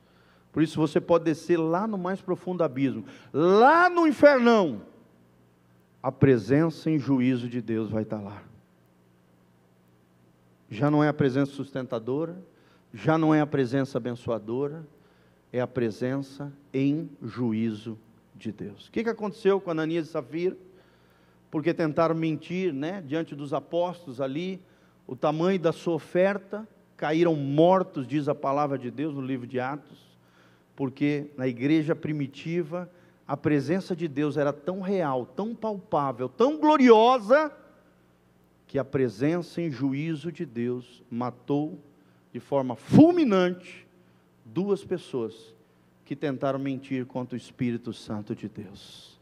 [0.52, 4.82] Por isso você pode descer lá no mais profundo abismo, lá no infernão.
[6.06, 8.40] A presença em juízo de Deus vai estar lá.
[10.70, 12.40] Já não é a presença sustentadora,
[12.94, 14.86] já não é a presença abençoadora,
[15.52, 17.98] é a presença em juízo
[18.36, 18.86] de Deus.
[18.86, 20.56] O que, que aconteceu com Ananias e Safira?
[21.50, 24.62] Porque tentaram mentir, né, diante dos apóstolos ali,
[25.08, 29.58] o tamanho da sua oferta, caíram mortos, diz a palavra de Deus no livro de
[29.58, 30.06] Atos
[30.76, 32.88] porque na igreja primitiva
[33.26, 37.52] a presença de Deus era tão real, tão palpável, tão gloriosa,
[38.66, 41.78] que a presença em juízo de Deus matou
[42.32, 43.86] de forma fulminante
[44.44, 45.54] duas pessoas
[46.04, 49.18] que tentaram mentir contra o Espírito Santo de Deus.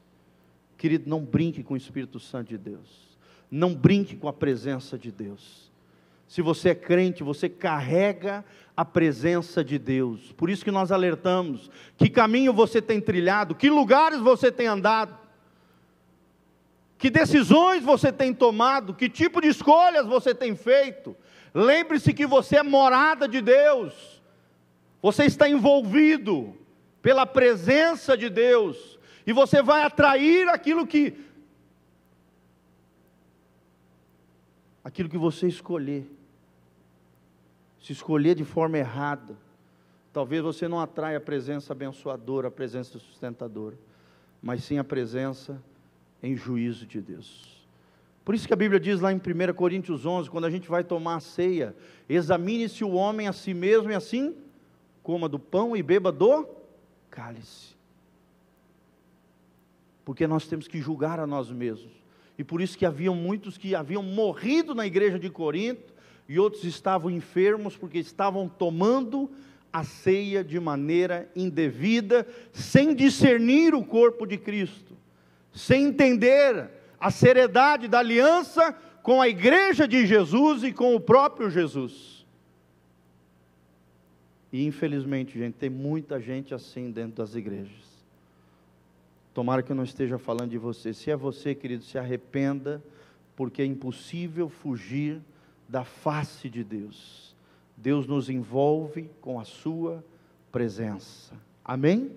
[0.76, 3.16] Querido, não brinque com o Espírito Santo de Deus,
[3.50, 5.72] não brinque com a presença de Deus.
[6.28, 8.44] Se você é crente, você carrega
[8.76, 10.32] a presença de Deus.
[10.32, 15.16] Por isso que nós alertamos: que caminho você tem trilhado, que lugares você tem andado,
[16.98, 21.16] que decisões você tem tomado, que tipo de escolhas você tem feito.
[21.52, 24.20] Lembre-se que você é morada de Deus,
[25.00, 26.56] você está envolvido
[27.00, 31.16] pela presença de Deus, e você vai atrair aquilo que
[34.82, 36.13] aquilo que você escolher.
[37.84, 39.36] Se escolher de forma errada,
[40.10, 43.76] talvez você não atraia a presença abençoadora, a presença sustentadora,
[44.40, 45.62] mas sim a presença
[46.22, 47.62] em juízo de Deus.
[48.24, 50.82] Por isso que a Bíblia diz lá em 1 Coríntios 11, quando a gente vai
[50.82, 51.76] tomar a ceia,
[52.08, 54.34] examine-se o homem a si mesmo e assim
[55.02, 56.48] coma do pão e beba do
[57.10, 57.76] cálice.
[60.06, 61.92] Porque nós temos que julgar a nós mesmos.
[62.38, 65.93] E por isso que haviam muitos que haviam morrido na igreja de Corinto,
[66.28, 69.30] e outros estavam enfermos porque estavam tomando
[69.72, 74.96] a ceia de maneira indevida, sem discernir o corpo de Cristo,
[75.52, 81.50] sem entender a seriedade da aliança com a igreja de Jesus e com o próprio
[81.50, 82.24] Jesus.
[84.52, 87.84] E infelizmente, gente, tem muita gente assim dentro das igrejas.
[89.34, 90.94] Tomara que eu não esteja falando de você.
[90.94, 92.80] Se é você, querido, se arrependa,
[93.34, 95.20] porque é impossível fugir
[95.68, 97.34] da face de Deus.
[97.76, 100.04] Deus nos envolve com a Sua
[100.52, 101.34] presença.
[101.64, 102.12] Amém?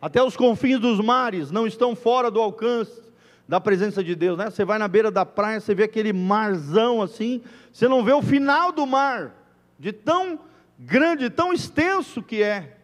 [0.00, 3.02] Até os confins dos mares não estão fora do alcance
[3.46, 4.50] da presença de Deus, né?
[4.50, 8.22] Você vai na beira da praia, você vê aquele marzão assim, você não vê o
[8.22, 9.34] final do mar,
[9.78, 10.38] de tão
[10.78, 12.78] grande, tão extenso que é.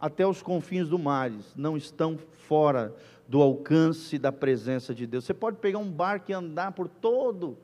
[0.00, 2.94] Até os confins do mares não estão fora
[3.26, 5.24] do alcance da presença de Deus.
[5.24, 7.56] Você pode pegar um barco e andar por todo,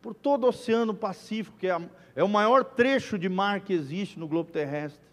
[0.00, 1.80] por todo o Oceano Pacífico, que é, a,
[2.16, 5.08] é o maior trecho de mar que existe no globo terrestre.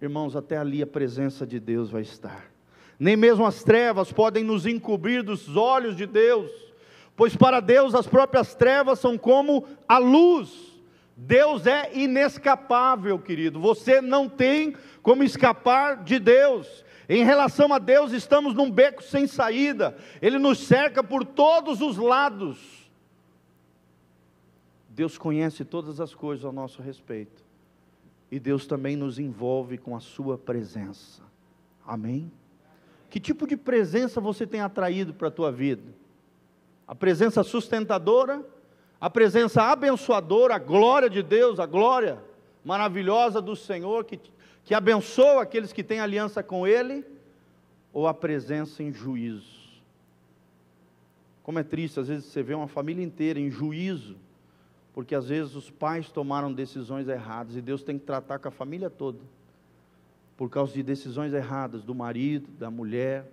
[0.00, 2.50] Irmãos, até ali a presença de Deus vai estar.
[2.98, 6.50] Nem mesmo as trevas podem nos encobrir dos olhos de Deus,
[7.14, 10.76] pois para Deus as próprias trevas são como a luz.
[11.16, 13.58] Deus é inescapável, querido.
[13.58, 16.84] Você não tem como escapar de Deus.
[17.08, 21.96] Em relação a Deus, estamos num beco sem saída, Ele nos cerca por todos os
[21.96, 22.75] lados.
[24.96, 27.44] Deus conhece todas as coisas ao nosso respeito,
[28.30, 31.22] e Deus também nos envolve com a Sua presença.
[31.86, 32.32] Amém?
[33.10, 35.82] Que tipo de presença você tem atraído para a tua vida?
[36.88, 38.42] A presença sustentadora,
[38.98, 42.18] a presença abençoadora, a glória de Deus, a glória
[42.64, 44.18] maravilhosa do Senhor, que,
[44.64, 47.04] que abençoa aqueles que têm aliança com Ele,
[47.92, 49.60] ou a presença em juízo?
[51.42, 54.24] Como é triste, às vezes você vê uma família inteira em juízo,
[54.96, 58.50] porque às vezes os pais tomaram decisões erradas e Deus tem que tratar com a
[58.50, 59.20] família toda,
[60.36, 63.30] por causa de decisões erradas do marido, da mulher.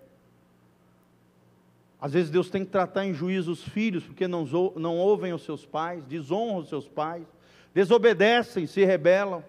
[2.00, 4.46] Às vezes Deus tem que tratar em juízo os filhos, porque não,
[4.76, 7.26] não ouvem os seus pais, desonram os seus pais,
[7.74, 9.44] desobedecem, se rebelam.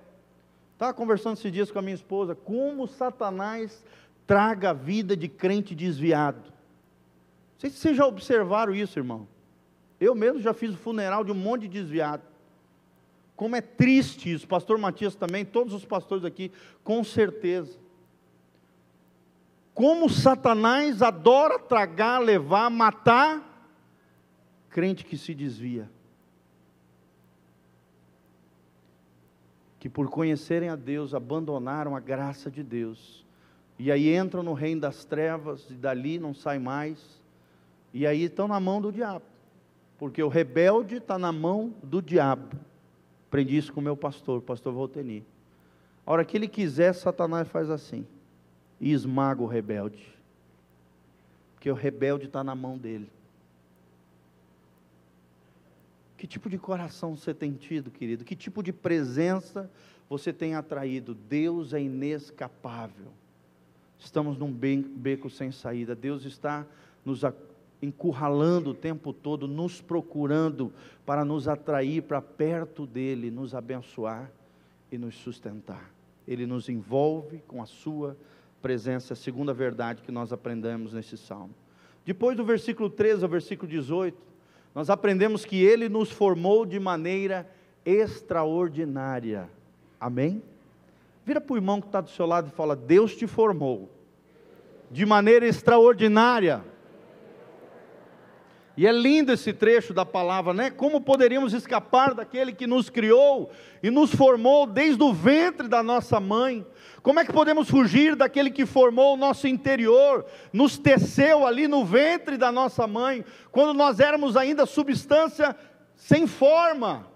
[0.73, 3.85] Estava conversando esses dias com a minha esposa, como Satanás
[4.27, 6.55] traga a vida de crente desviado
[7.65, 9.27] sei se vocês já observaram isso, irmão.
[10.05, 12.23] Eu mesmo já fiz o funeral de um monte de desviado.
[13.35, 16.53] Como é triste isso, pastor Matias também, todos os pastores aqui,
[16.85, 17.79] com certeza.
[19.73, 23.51] Como Satanás adora tragar, levar, matar
[24.71, 25.91] crente que se desvia.
[29.81, 33.27] Que por conhecerem a Deus abandonaram a graça de Deus.
[33.79, 37.25] E aí entram no reino das trevas e dali não sai mais
[37.95, 39.25] e aí estão na mão do diabo.
[39.99, 42.57] Porque o rebelde está na mão do diabo.
[43.29, 45.25] Aprendi isso com o meu pastor, o pastor Volteni.
[46.07, 48.07] A hora que ele quiser, Satanás faz assim.
[48.81, 50.15] E esmaga o rebelde.
[51.55, 53.09] Porque o rebelde está na mão dele.
[56.17, 58.25] Que tipo de coração você tem tido, querido?
[58.25, 59.71] Que tipo de presença
[60.09, 61.15] você tem atraído?
[61.15, 63.13] Deus é inescapável.
[63.99, 65.95] Estamos num beco sem saída.
[65.95, 66.67] Deus está
[67.05, 67.25] nos
[67.83, 70.73] encurralando o tempo todo, nos procurando
[71.05, 74.31] para nos atrair para perto dele, nos abençoar
[74.91, 75.91] e nos sustentar.
[76.27, 78.17] Ele nos envolve com a sua
[78.63, 81.55] presença, a segunda verdade que nós aprendemos nesse salmo.
[82.05, 84.17] Depois do versículo 13 ao versículo 18,
[84.75, 87.49] nós aprendemos que ele nos formou de maneira
[87.85, 89.49] extraordinária.
[90.01, 90.43] Amém?
[91.25, 93.91] Vira para o irmão que está do seu lado e fala: Deus te formou
[94.91, 96.65] de maneira extraordinária.
[98.77, 100.69] E é lindo esse trecho da palavra, né?
[100.69, 106.19] Como poderíamos escapar daquele que nos criou e nos formou desde o ventre da nossa
[106.19, 106.67] mãe?
[107.01, 111.85] Como é que podemos fugir daquele que formou o nosso interior, nos teceu ali no
[111.85, 115.55] ventre da nossa mãe, quando nós éramos ainda substância
[115.95, 117.07] sem forma?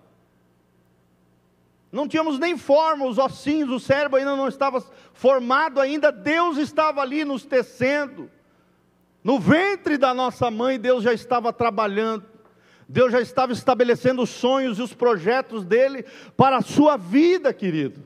[1.90, 4.80] Não tínhamos nem forma, os ossinhos, o cérebro ainda não estava
[5.12, 8.30] formado ainda, Deus estava ali nos tecendo.
[9.22, 12.24] No ventre da nossa mãe, Deus já estava trabalhando,
[12.88, 16.04] Deus já estava estabelecendo os sonhos e os projetos dele
[16.36, 18.02] para a sua vida, querido.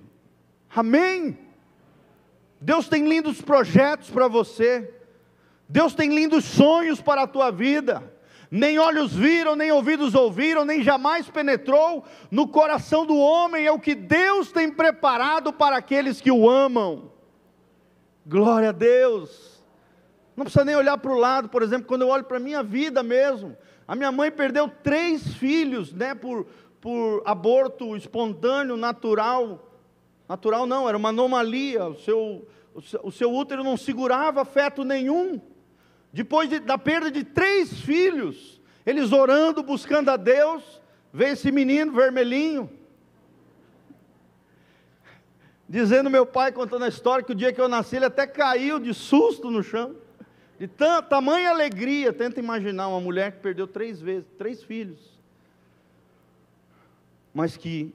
[0.74, 1.38] Amém?
[2.60, 4.92] Deus tem lindos projetos para você,
[5.68, 8.12] Deus tem lindos sonhos para a tua vida.
[8.50, 13.78] Nem olhos viram, nem ouvidos ouviram, nem jamais penetrou no coração do homem, é o
[13.78, 17.10] que Deus tem preparado para aqueles que o amam.
[18.26, 19.51] Glória a Deus.
[20.36, 22.62] Não precisa nem olhar para o lado, por exemplo, quando eu olho para a minha
[22.62, 23.56] vida mesmo.
[23.86, 26.46] A minha mãe perdeu três filhos, né, por,
[26.80, 29.70] por aborto espontâneo, natural.
[30.28, 31.84] Natural não, era uma anomalia.
[31.86, 35.40] O seu, o seu, o seu útero não segurava feto nenhum.
[36.12, 40.80] Depois de, da perda de três filhos, eles orando, buscando a Deus,
[41.12, 42.70] veio esse menino vermelhinho.
[45.68, 48.78] Dizendo meu pai, contando a história, que o dia que eu nasci, ele até caiu
[48.78, 49.96] de susto no chão.
[50.62, 50.68] De
[51.08, 55.18] tamanha alegria, tenta imaginar uma mulher que perdeu três vezes, três filhos.
[57.34, 57.92] Mas que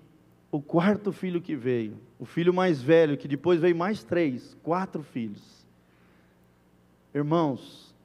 [0.52, 5.02] o quarto filho que veio, o filho mais velho, que depois veio mais três, quatro
[5.02, 5.66] filhos.
[7.16, 7.96] Irmãos,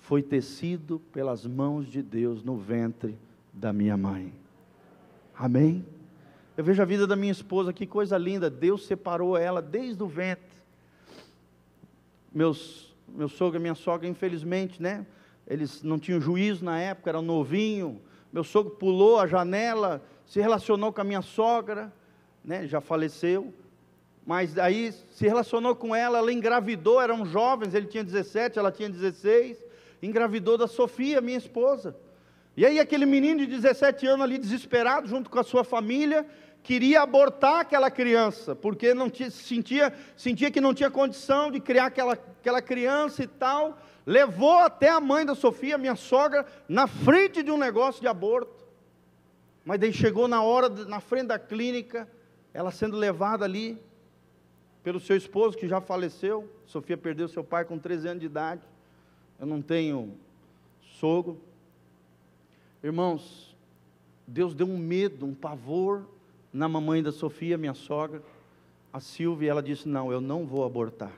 [0.00, 3.16] foi tecido pelas mãos de Deus no ventre
[3.52, 4.34] da minha mãe.
[5.32, 5.86] Amém?
[6.56, 8.50] Eu vejo a vida da minha esposa, que coisa linda.
[8.50, 10.58] Deus separou ela desde o ventre.
[12.34, 15.06] Meus meu sogro e minha sogra, infelizmente, né?
[15.46, 18.00] Eles não tinham juízo na época, eram novinho.
[18.32, 21.92] Meu sogro pulou a janela, se relacionou com a minha sogra,
[22.44, 22.66] né?
[22.66, 23.52] Já faleceu.
[24.24, 28.88] Mas aí se relacionou com ela, ela engravidou, eram jovens, ele tinha 17, ela tinha
[28.88, 29.58] 16.
[30.02, 31.96] Engravidou da Sofia, minha esposa.
[32.56, 36.26] E aí aquele menino de 17 anos ali desesperado, junto com a sua família,
[36.62, 41.86] queria abortar aquela criança, porque não tinha, sentia, sentia que não tinha condição de criar
[41.86, 43.78] aquela, aquela criança e tal.
[44.06, 48.66] Levou até a mãe da Sofia, minha sogra, na frente de um negócio de aborto.
[49.64, 52.08] Mas daí chegou na hora, na frente da clínica,
[52.52, 53.78] ela sendo levada ali
[54.82, 56.50] pelo seu esposo que já faleceu.
[56.66, 58.62] Sofia perdeu seu pai com 13 anos de idade.
[59.38, 60.14] Eu não tenho
[60.98, 61.40] sogro.
[62.82, 63.54] Irmãos,
[64.26, 66.06] Deus deu um medo, um pavor
[66.52, 68.22] na mamãe da Sofia, minha sogra,
[68.92, 71.12] a Silvia, ela disse: Não, eu não vou abortar.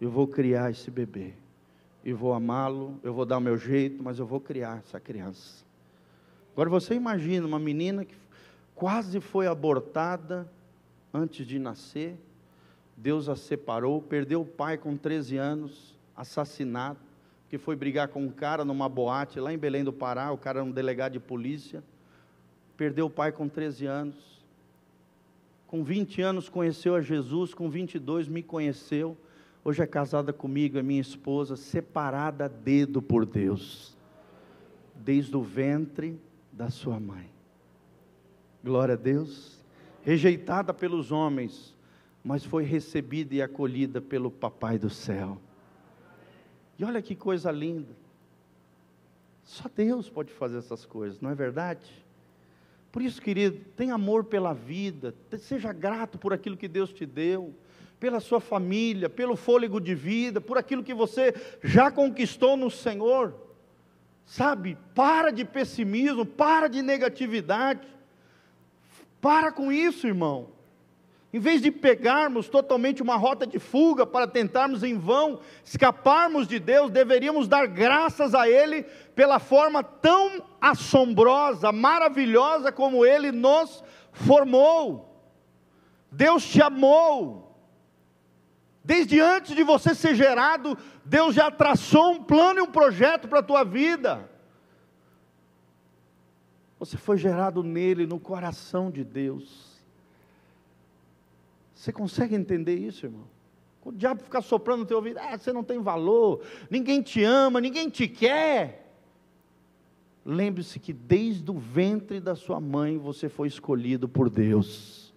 [0.00, 1.34] Eu vou criar esse bebê.
[2.04, 5.64] Eu vou amá-lo, eu vou dar o meu jeito, mas eu vou criar essa criança.
[6.52, 8.14] Agora você imagina uma menina que
[8.74, 10.46] quase foi abortada
[11.12, 12.16] antes de nascer,
[12.96, 16.98] Deus a separou, perdeu o pai com 13 anos, assassinado,
[17.48, 20.58] que foi brigar com um cara numa boate lá em Belém do Pará, o cara
[20.58, 21.82] era um delegado de polícia,
[22.76, 24.44] perdeu o pai com 13 anos,
[25.66, 29.16] com 20 anos conheceu a Jesus, com 22 me conheceu,
[29.64, 33.96] hoje é casada comigo, é minha esposa, separada a dedo por Deus,
[34.94, 36.20] desde o ventre
[36.52, 37.28] da sua mãe.
[38.62, 39.62] Glória a Deus.
[40.02, 41.74] Rejeitada pelos homens,
[42.22, 45.38] mas foi recebida e acolhida pelo Papai do céu.
[46.78, 47.94] E olha que coisa linda.
[49.42, 52.03] Só Deus pode fazer essas coisas, não é verdade?
[52.94, 57.52] Por isso, querido, tenha amor pela vida, seja grato por aquilo que Deus te deu,
[57.98, 63.34] pela sua família, pelo fôlego de vida, por aquilo que você já conquistou no Senhor.
[64.24, 67.84] Sabe, para de pessimismo, para de negatividade.
[69.20, 70.52] Para com isso, irmão.
[71.34, 76.60] Em vez de pegarmos totalmente uma rota de fuga para tentarmos em vão escaparmos de
[76.60, 78.84] Deus, deveríamos dar graças a Ele
[79.16, 83.82] pela forma tão assombrosa, maravilhosa como Ele nos
[84.12, 85.26] formou.
[86.08, 87.58] Deus te amou.
[88.84, 93.40] Desde antes de você ser gerado, Deus já traçou um plano e um projeto para
[93.40, 94.30] a tua vida.
[96.78, 99.73] Você foi gerado nele, no coração de Deus.
[101.84, 103.26] Você consegue entender isso, irmão?
[103.84, 107.60] O diabo ficar soprando no teu ouvido, ah, você não tem valor, ninguém te ama,
[107.60, 108.90] ninguém te quer.
[110.24, 115.12] Lembre-se que desde o ventre da sua mãe você foi escolhido por Deus.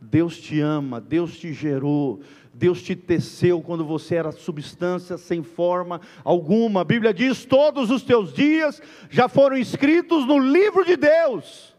[0.00, 2.18] Deus te ama, Deus te gerou,
[2.52, 6.80] Deus te teceu quando você era substância sem forma alguma.
[6.80, 11.72] A Bíblia diz: todos os teus dias já foram escritos no livro de Deus.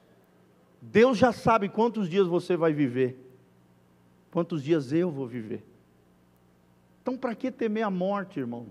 [0.81, 3.30] Deus já sabe quantos dias você vai viver,
[4.31, 5.63] quantos dias eu vou viver.
[7.01, 8.67] Então, para que temer a morte, irmão?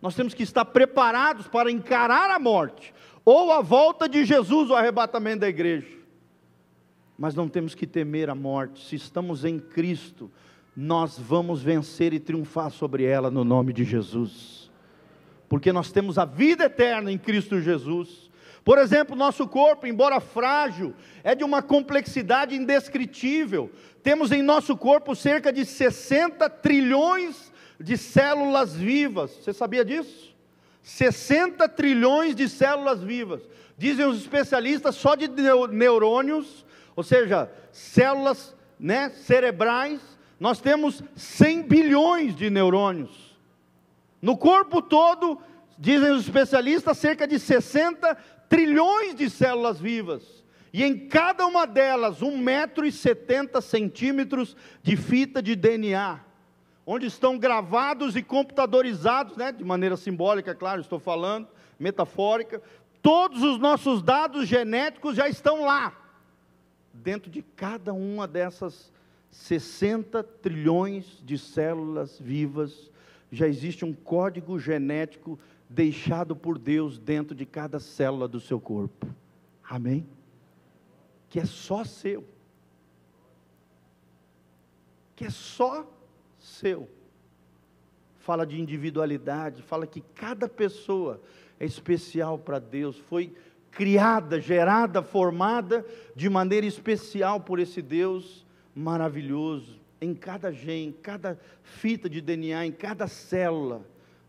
[0.00, 2.92] Nós temos que estar preparados para encarar a morte,
[3.24, 6.02] ou a volta de Jesus, o arrebatamento da igreja
[7.22, 8.84] mas não temos que temer a morte.
[8.84, 10.28] Se estamos em Cristo,
[10.76, 14.68] nós vamos vencer e triunfar sobre ela no nome de Jesus.
[15.48, 18.28] Porque nós temos a vida eterna em Cristo Jesus.
[18.64, 23.70] Por exemplo, nosso corpo, embora frágil, é de uma complexidade indescritível.
[24.02, 29.30] Temos em nosso corpo cerca de 60 trilhões de células vivas.
[29.36, 30.34] Você sabia disso?
[30.82, 33.42] 60 trilhões de células vivas.
[33.78, 40.00] Dizem os especialistas, só de neurônios ou seja, células né, cerebrais,
[40.38, 43.36] nós temos 100 bilhões de neurônios.
[44.20, 45.38] No corpo todo,
[45.78, 48.14] dizem os especialistas, cerca de 60
[48.48, 50.41] trilhões de células vivas.
[50.72, 56.20] E em cada uma delas, 1,70 centímetros de fita de DNA,
[56.86, 61.46] onde estão gravados e computadorizados, né, de maneira simbólica, claro, estou falando,
[61.78, 62.62] metafórica,
[63.02, 65.94] todos os nossos dados genéticos já estão lá
[66.92, 68.92] dentro de cada uma dessas
[69.30, 72.90] 60 trilhões de células vivas,
[73.30, 79.06] já existe um código genético deixado por Deus dentro de cada célula do seu corpo.
[79.64, 80.06] Amém?
[81.32, 82.22] Que é só seu.
[85.16, 85.90] Que é só
[86.38, 86.86] seu.
[88.18, 91.22] Fala de individualidade, fala que cada pessoa
[91.58, 93.34] é especial para Deus, foi
[93.70, 99.80] criada, gerada, formada de maneira especial por esse Deus maravilhoso.
[100.02, 103.86] Em cada gene, em cada fita de DNA, em cada célula,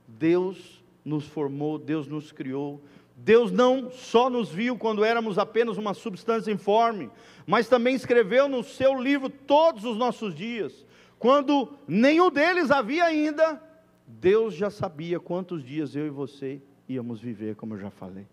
[0.07, 2.81] Deus nos formou, Deus nos criou.
[3.15, 7.09] Deus não só nos viu quando éramos apenas uma substância informe,
[7.45, 10.85] mas também escreveu no seu livro todos os nossos dias.
[11.19, 13.61] Quando nenhum deles havia ainda,
[14.05, 18.27] Deus já sabia quantos dias eu e você íamos viver, como eu já falei.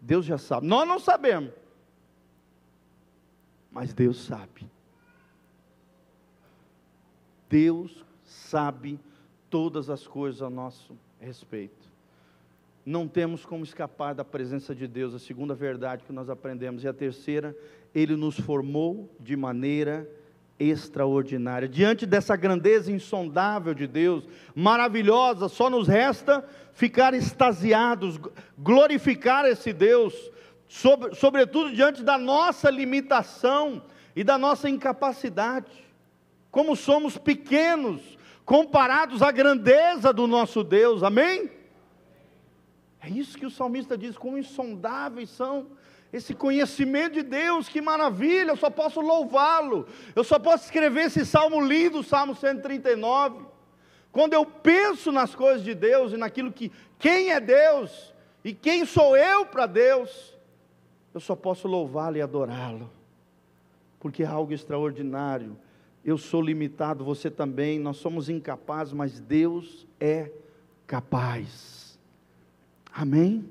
[0.00, 0.66] Deus já sabe.
[0.66, 1.52] Nós não sabemos.
[3.70, 4.68] Mas Deus sabe.
[7.48, 8.98] Deus sabe
[9.48, 11.79] todas as coisas a nosso respeito.
[12.84, 16.82] Não temos como escapar da presença de Deus, a segunda verdade que nós aprendemos.
[16.82, 17.56] E a terceira,
[17.94, 20.08] Ele nos formou de maneira
[20.58, 21.68] extraordinária.
[21.68, 24.24] Diante dessa grandeza insondável de Deus,
[24.54, 28.20] maravilhosa, só nos resta ficar extasiados,
[28.58, 30.30] glorificar esse Deus,
[30.68, 33.82] sobre, sobretudo diante da nossa limitação
[34.14, 35.70] e da nossa incapacidade.
[36.50, 41.59] Como somos pequenos comparados à grandeza do nosso Deus, amém?
[43.02, 45.68] É isso que o salmista diz: quão insondáveis são
[46.12, 51.24] esse conhecimento de Deus, que maravilha, eu só posso louvá-lo, eu só posso escrever esse
[51.24, 53.46] salmo lindo, o Salmo 139.
[54.10, 58.12] Quando eu penso nas coisas de Deus e naquilo que, quem é Deus
[58.44, 60.36] e quem sou eu para Deus,
[61.14, 62.90] eu só posso louvá-lo e adorá-lo,
[64.00, 65.56] porque é algo extraordinário.
[66.04, 70.32] Eu sou limitado, você também, nós somos incapazes, mas Deus é
[70.86, 71.79] capaz.
[72.92, 73.48] Amém?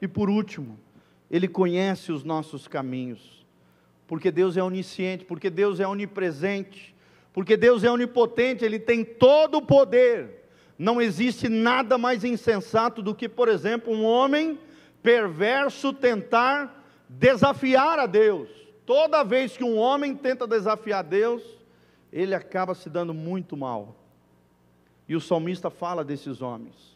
[0.00, 0.78] E por último,
[1.30, 3.44] Ele conhece os nossos caminhos,
[4.06, 6.94] porque Deus é onisciente, porque Deus é onipresente,
[7.32, 10.44] porque Deus é onipotente, Ele tem todo o poder.
[10.78, 14.58] Não existe nada mais insensato do que, por exemplo, um homem
[15.02, 18.48] perverso tentar desafiar a Deus.
[18.84, 21.42] Toda vez que um homem tenta desafiar Deus,
[22.12, 23.96] ele acaba se dando muito mal.
[25.08, 26.95] E o salmista fala desses homens.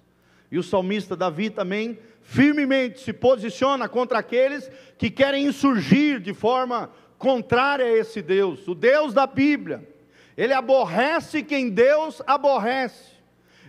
[0.50, 6.90] E o salmista Davi também firmemente se posiciona contra aqueles que querem insurgir de forma
[7.18, 9.88] contrária a esse Deus, o Deus da Bíblia.
[10.36, 13.12] Ele aborrece quem Deus aborrece.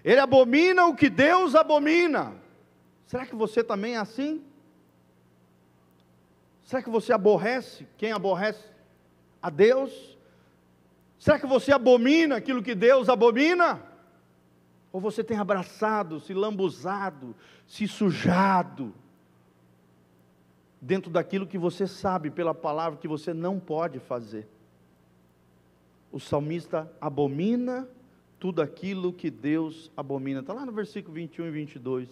[0.04, 2.34] Ele abomina o que Deus abomina.
[3.06, 4.42] Será que você também é assim?
[6.64, 8.64] Será que você aborrece quem aborrece
[9.42, 10.18] a Deus?
[11.20, 13.91] Será que você abomina aquilo que Deus abomina?
[14.92, 17.36] Ou você tem abraçado, se lambuzado,
[17.66, 18.94] se sujado
[20.82, 24.48] dentro daquilo que você sabe pela palavra que você não pode fazer?
[26.12, 27.88] O salmista abomina
[28.38, 30.40] tudo aquilo que Deus abomina.
[30.40, 32.10] Está lá no versículo 21 e 22.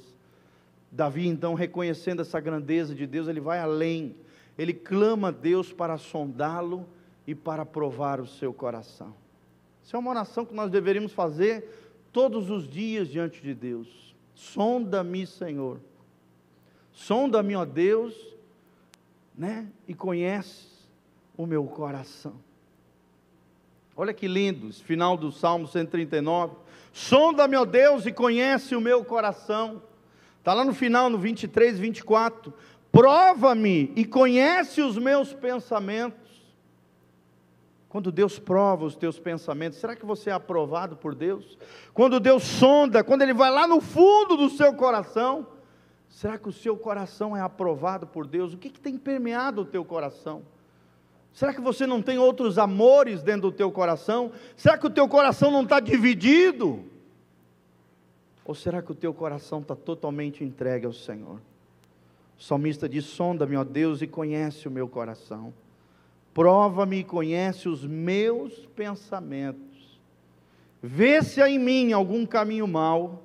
[0.92, 4.16] Davi, então, reconhecendo essa grandeza de Deus, ele vai além.
[4.58, 6.88] Ele clama a Deus para sondá-lo
[7.28, 9.14] e para provar o seu coração.
[9.84, 14.16] Isso é uma oração que nós deveríamos fazer todos os dias diante de Deus.
[14.34, 15.80] Sonda-me, Senhor.
[16.92, 18.16] Sonda-me, ó Deus,
[19.36, 19.68] né?
[19.88, 20.68] E conhece
[21.38, 22.34] o meu coração.
[23.96, 26.56] Olha que lindo, esse final do Salmo 139.
[26.94, 29.82] Sonda-me, ó Deus, e conhece o meu coração.
[30.40, 32.54] Está lá no final, no 23, 24.
[32.92, 36.19] Prova-me e conhece os meus pensamentos
[37.90, 41.58] quando Deus prova os teus pensamentos, será que você é aprovado por Deus?
[41.92, 45.48] Quando Deus sonda, quando Ele vai lá no fundo do seu coração,
[46.08, 48.54] será que o seu coração é aprovado por Deus?
[48.54, 50.44] O que, que tem permeado o teu coração?
[51.34, 54.32] Será que você não tem outros amores dentro do teu coração?
[54.56, 56.86] Será que o teu coração não está dividido?
[58.46, 61.40] Ou será que o teu coração está totalmente entregue ao Senhor?
[62.38, 65.54] O salmista diz: Sonda-me, ó Deus, e conhece o meu coração.
[66.40, 70.00] Prova-me e conhece os meus pensamentos.
[70.82, 73.22] Vê se há em mim algum caminho mau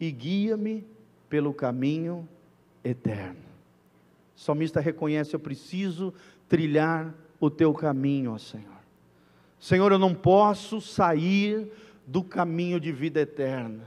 [0.00, 0.84] e guia-me
[1.28, 2.28] pelo caminho
[2.82, 3.44] eterno.
[4.36, 6.12] O salmista reconhece: Eu preciso
[6.48, 8.66] trilhar o teu caminho, ó Senhor.
[9.60, 11.70] Senhor, eu não posso sair
[12.04, 13.84] do caminho de vida eterna.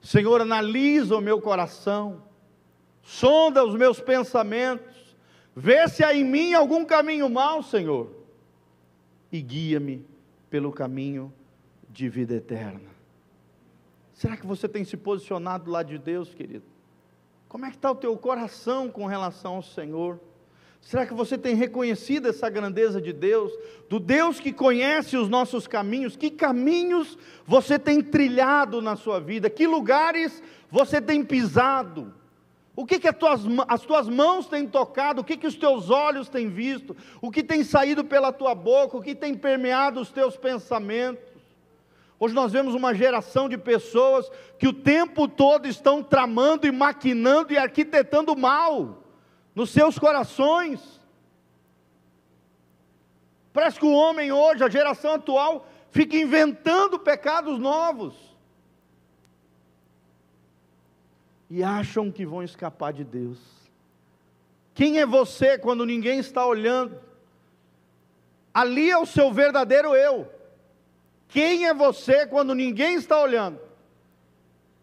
[0.00, 2.20] Senhor, analisa o meu coração,
[3.00, 4.91] sonda os meus pensamentos,
[5.54, 8.10] Vê se há em mim algum caminho mau, Senhor,
[9.30, 10.04] e guia-me
[10.48, 11.32] pelo caminho
[11.90, 12.90] de vida eterna.
[14.14, 16.64] Será que você tem se posicionado lá de Deus, querido?
[17.48, 20.18] Como é que está o teu coração com relação ao Senhor?
[20.80, 23.52] Será que você tem reconhecido essa grandeza de Deus,
[23.88, 26.16] do Deus que conhece os nossos caminhos?
[26.16, 29.48] Que caminhos você tem trilhado na sua vida?
[29.48, 32.12] Que lugares você tem pisado?
[32.74, 35.20] O que, que as, tuas, as tuas mãos têm tocado?
[35.20, 36.96] O que, que os teus olhos têm visto?
[37.20, 38.96] O que tem saído pela tua boca?
[38.96, 41.32] O que tem permeado os teus pensamentos?
[42.18, 47.52] Hoje nós vemos uma geração de pessoas que o tempo todo estão tramando e maquinando
[47.52, 49.02] e arquitetando mal
[49.54, 51.00] nos seus corações.
[53.52, 58.31] Parece que o homem hoje, a geração atual, fica inventando pecados novos.
[61.54, 63.38] E acham que vão escapar de Deus.
[64.72, 66.98] Quem é você quando ninguém está olhando?
[68.54, 70.26] Ali é o seu verdadeiro eu.
[71.28, 73.60] Quem é você quando ninguém está olhando?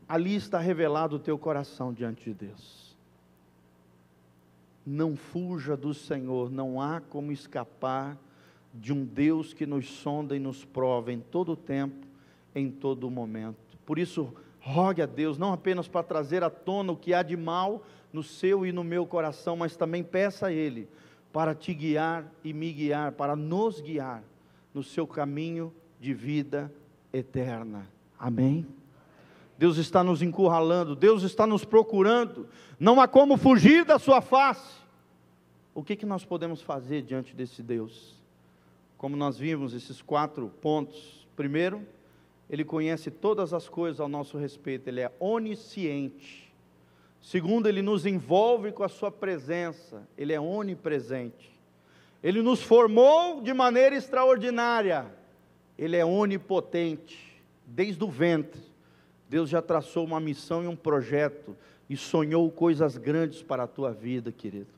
[0.07, 2.95] Ali está revelado o teu coração diante de Deus.
[4.85, 8.15] Não fuja do Senhor, não há como escapar
[8.75, 12.05] de um Deus que nos sonda e nos prova em todo o tempo,
[12.53, 13.57] em todo o momento.
[13.87, 14.31] Por isso,
[14.69, 18.21] Rogue a Deus, não apenas para trazer à tona o que há de mal no
[18.21, 20.87] seu e no meu coração, mas também peça a Ele
[21.33, 24.23] para te guiar e me guiar, para nos guiar
[24.71, 26.71] no seu caminho de vida
[27.11, 27.87] eterna.
[28.17, 28.63] Amém?
[29.57, 32.47] Deus está nos encurralando, Deus está nos procurando,
[32.79, 34.79] não há como fugir da Sua face.
[35.73, 38.15] O que, que nós podemos fazer diante desse Deus?
[38.99, 41.27] Como nós vimos esses quatro pontos.
[41.35, 41.81] Primeiro,
[42.49, 46.51] Ele conhece todas as coisas ao nosso respeito, Ele é onisciente.
[47.21, 51.51] Segundo, Ele nos envolve com a Sua presença, Ele é onipresente.
[52.23, 55.05] Ele nos formou de maneira extraordinária,
[55.77, 58.61] Ele é onipotente, desde o ventre.
[59.29, 61.55] Deus já traçou uma missão e um projeto
[61.87, 64.73] e sonhou coisas grandes para a tua vida, querido.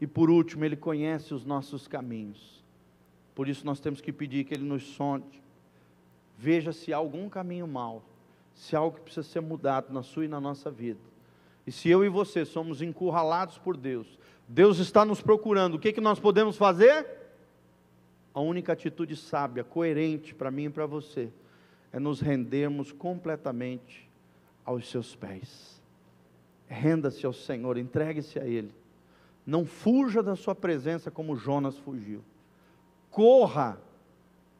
[0.00, 2.64] E por último, Ele conhece os nossos caminhos.
[3.34, 5.40] Por isso nós temos que pedir que Ele nos sonde.
[6.42, 8.02] Veja se há algum caminho mau,
[8.54, 10.98] se há algo que precisa ser mudado na sua e na nossa vida.
[11.66, 14.18] E se eu e você somos encurralados por Deus,
[14.48, 17.06] Deus está nos procurando, o que, que nós podemos fazer?
[18.32, 21.30] A única atitude sábia, coerente para mim e para você,
[21.92, 24.08] é nos rendermos completamente
[24.64, 25.78] aos seus pés.
[26.66, 28.72] Renda-se ao Senhor, entregue-se a Ele.
[29.46, 32.24] Não fuja da Sua presença como Jonas fugiu.
[33.10, 33.78] Corra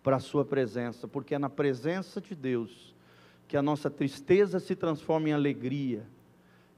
[0.03, 2.94] para a Sua presença, porque é na presença de Deus
[3.46, 6.05] que a nossa tristeza se transforma em alegria,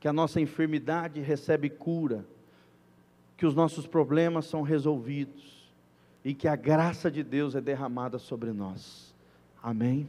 [0.00, 2.24] que a nossa enfermidade recebe cura,
[3.36, 5.70] que os nossos problemas são resolvidos
[6.24, 9.14] e que a graça de Deus é derramada sobre nós.
[9.62, 10.08] Amém?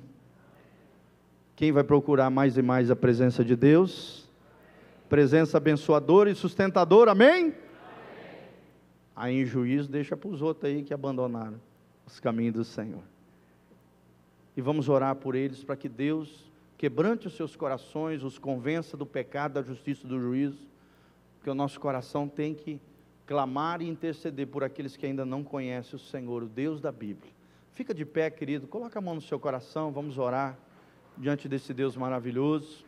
[1.55, 4.30] Quem vai procurar mais e mais a presença de Deus?
[5.09, 7.41] Presença abençoadora e sustentadora, amém?
[7.41, 7.53] amém.
[9.16, 11.59] Aí em juízo deixa para os outros aí que abandonaram
[12.06, 13.04] os caminhos do Senhor.
[14.56, 19.06] E vamos orar por eles para que Deus quebrante os seus corações, os convença do
[19.06, 20.68] pecado, da justiça e do juízo,
[21.38, 22.80] porque o nosso coração tem que
[23.26, 27.32] clamar e interceder por aqueles que ainda não conhecem o Senhor, o Deus da Bíblia.
[27.72, 30.58] Fica de pé, querido, coloca a mão no seu coração, vamos orar
[31.18, 32.86] diante desse Deus maravilhoso.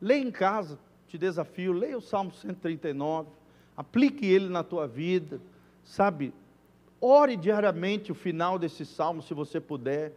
[0.00, 0.78] Leia em casa,
[1.08, 3.30] te desafio, leia o Salmo 139,
[3.76, 5.40] aplique ele na tua vida,
[5.82, 6.32] sabe?
[7.08, 10.12] Ore diariamente o final desse salmo, se você puder.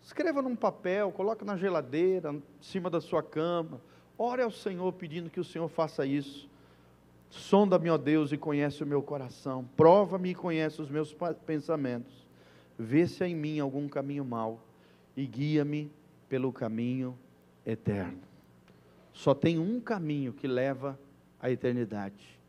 [0.00, 3.78] Escreva num papel, coloque na geladeira, em cima da sua cama.
[4.16, 6.48] Ore ao Senhor pedindo que o Senhor faça isso.
[7.28, 9.68] Sonda-me, ó Deus, e conhece o meu coração.
[9.76, 11.14] Prova-me e conhece os meus
[11.44, 12.26] pensamentos.
[12.78, 14.62] Vê se há em mim algum caminho mau
[15.14, 15.92] e guia-me
[16.26, 17.18] pelo caminho
[17.66, 18.22] eterno.
[19.12, 20.98] Só tem um caminho que leva
[21.38, 22.39] à eternidade.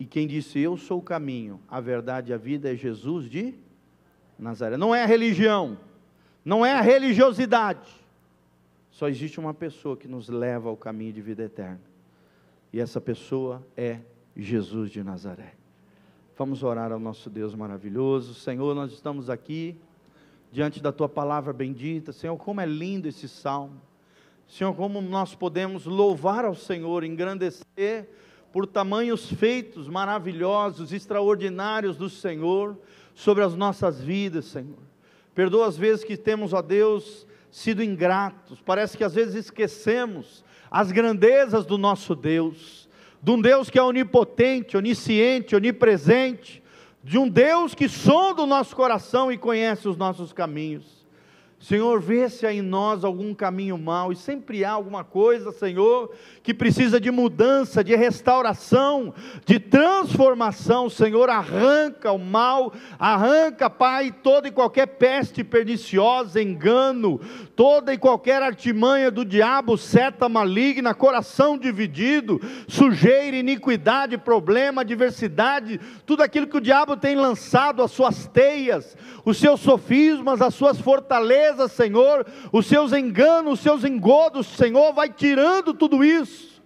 [0.00, 3.54] E quem disse eu sou o caminho, a verdade e a vida é Jesus de
[4.38, 4.78] Nazaré.
[4.78, 5.76] Não é a religião,
[6.42, 7.86] não é a religiosidade.
[8.90, 11.82] Só existe uma pessoa que nos leva ao caminho de vida eterna.
[12.72, 14.00] E essa pessoa é
[14.34, 15.52] Jesus de Nazaré.
[16.34, 18.32] Vamos orar ao nosso Deus maravilhoso.
[18.32, 19.76] Senhor, nós estamos aqui
[20.50, 22.10] diante da tua palavra bendita.
[22.10, 23.78] Senhor, como é lindo esse salmo.
[24.48, 28.08] Senhor, como nós podemos louvar ao Senhor, engrandecer
[28.52, 32.76] por tamanhos feitos maravilhosos, extraordinários do Senhor
[33.14, 34.78] sobre as nossas vidas, Senhor.
[35.34, 38.60] Perdoa as vezes que temos, ó Deus, sido ingratos.
[38.60, 42.88] Parece que às vezes esquecemos as grandezas do nosso Deus,
[43.22, 46.62] de um Deus que é onipotente, onisciente, onipresente,
[47.02, 50.99] de um Deus que sonda o nosso coração e conhece os nossos caminhos.
[51.60, 56.10] Senhor, vê se há em nós algum caminho mau, e sempre há alguma coisa, Senhor,
[56.42, 59.12] que precisa de mudança, de restauração,
[59.44, 60.88] de transformação.
[60.88, 67.20] Senhor, arranca o mal, arranca, Pai, toda e qualquer peste perniciosa, engano,
[67.54, 76.22] toda e qualquer artimanha do diabo, seta maligna, coração dividido, sujeira, iniquidade, problema, adversidade, tudo
[76.22, 78.96] aquilo que o diabo tem lançado, as suas teias,
[79.26, 85.08] os seus sofismas, as suas fortalezas Senhor, os seus enganos, os seus engodos, Senhor, vai
[85.08, 86.60] tirando tudo isso.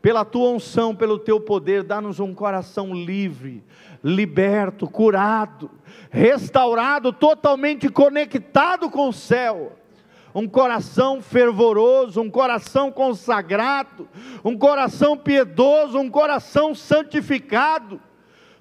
[0.00, 3.62] Pela tua unção, pelo teu poder, dá-nos um coração livre,
[4.02, 5.70] liberto, curado,
[6.10, 9.76] restaurado, totalmente conectado com o céu
[10.34, 14.08] um coração fervoroso, um coração consagrado,
[14.44, 18.00] um coração piedoso, um coração santificado,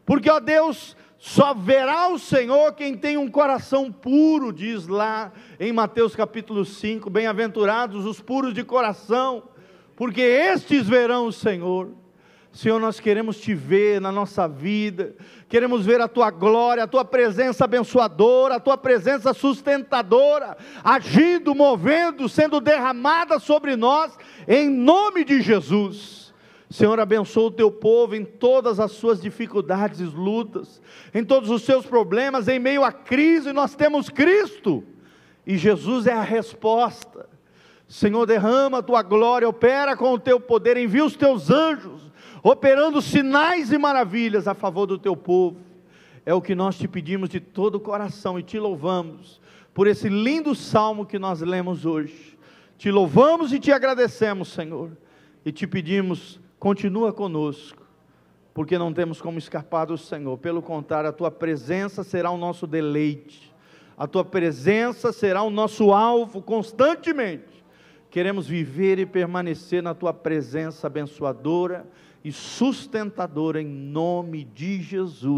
[0.06, 5.74] porque, ó Deus, só verá o Senhor quem tem um coração puro, diz lá em
[5.74, 9.44] Mateus capítulo 5: Bem-aventurados os puros de coração,
[9.98, 11.90] porque estes verão o Senhor.
[12.54, 15.14] Senhor, nós queremos te ver na nossa vida,
[15.50, 22.30] queremos ver a tua glória, a tua presença abençoadora, a tua presença sustentadora, agindo, movendo,
[22.30, 24.18] sendo derramada sobre nós,
[24.48, 26.29] em nome de Jesus.
[26.70, 30.80] Senhor, abençoa o teu povo em todas as suas dificuldades e lutas,
[31.14, 34.84] em todos os seus problemas, em meio à crise, nós temos Cristo,
[35.48, 37.28] e Jesus é a resposta.
[37.88, 42.12] Senhor, derrama a tua glória, opera com o teu poder, envia os teus anjos,
[42.44, 45.58] operando sinais e maravilhas a favor do teu povo.
[46.24, 49.42] É o que nós te pedimos de todo o coração e te louvamos
[49.74, 52.38] por esse lindo salmo que nós lemos hoje.
[52.78, 54.92] Te louvamos e te agradecemos, Senhor,
[55.44, 57.82] e te pedimos, continua conosco,
[58.54, 60.38] porque não temos como escapar do Senhor.
[60.38, 63.54] Pelo contrário, a tua presença será o nosso deleite.
[63.98, 67.64] A tua presença será o nosso alvo constantemente.
[68.10, 71.88] Queremos viver e permanecer na tua presença abençoadora
[72.24, 75.30] e sustentadora em nome de Jesus.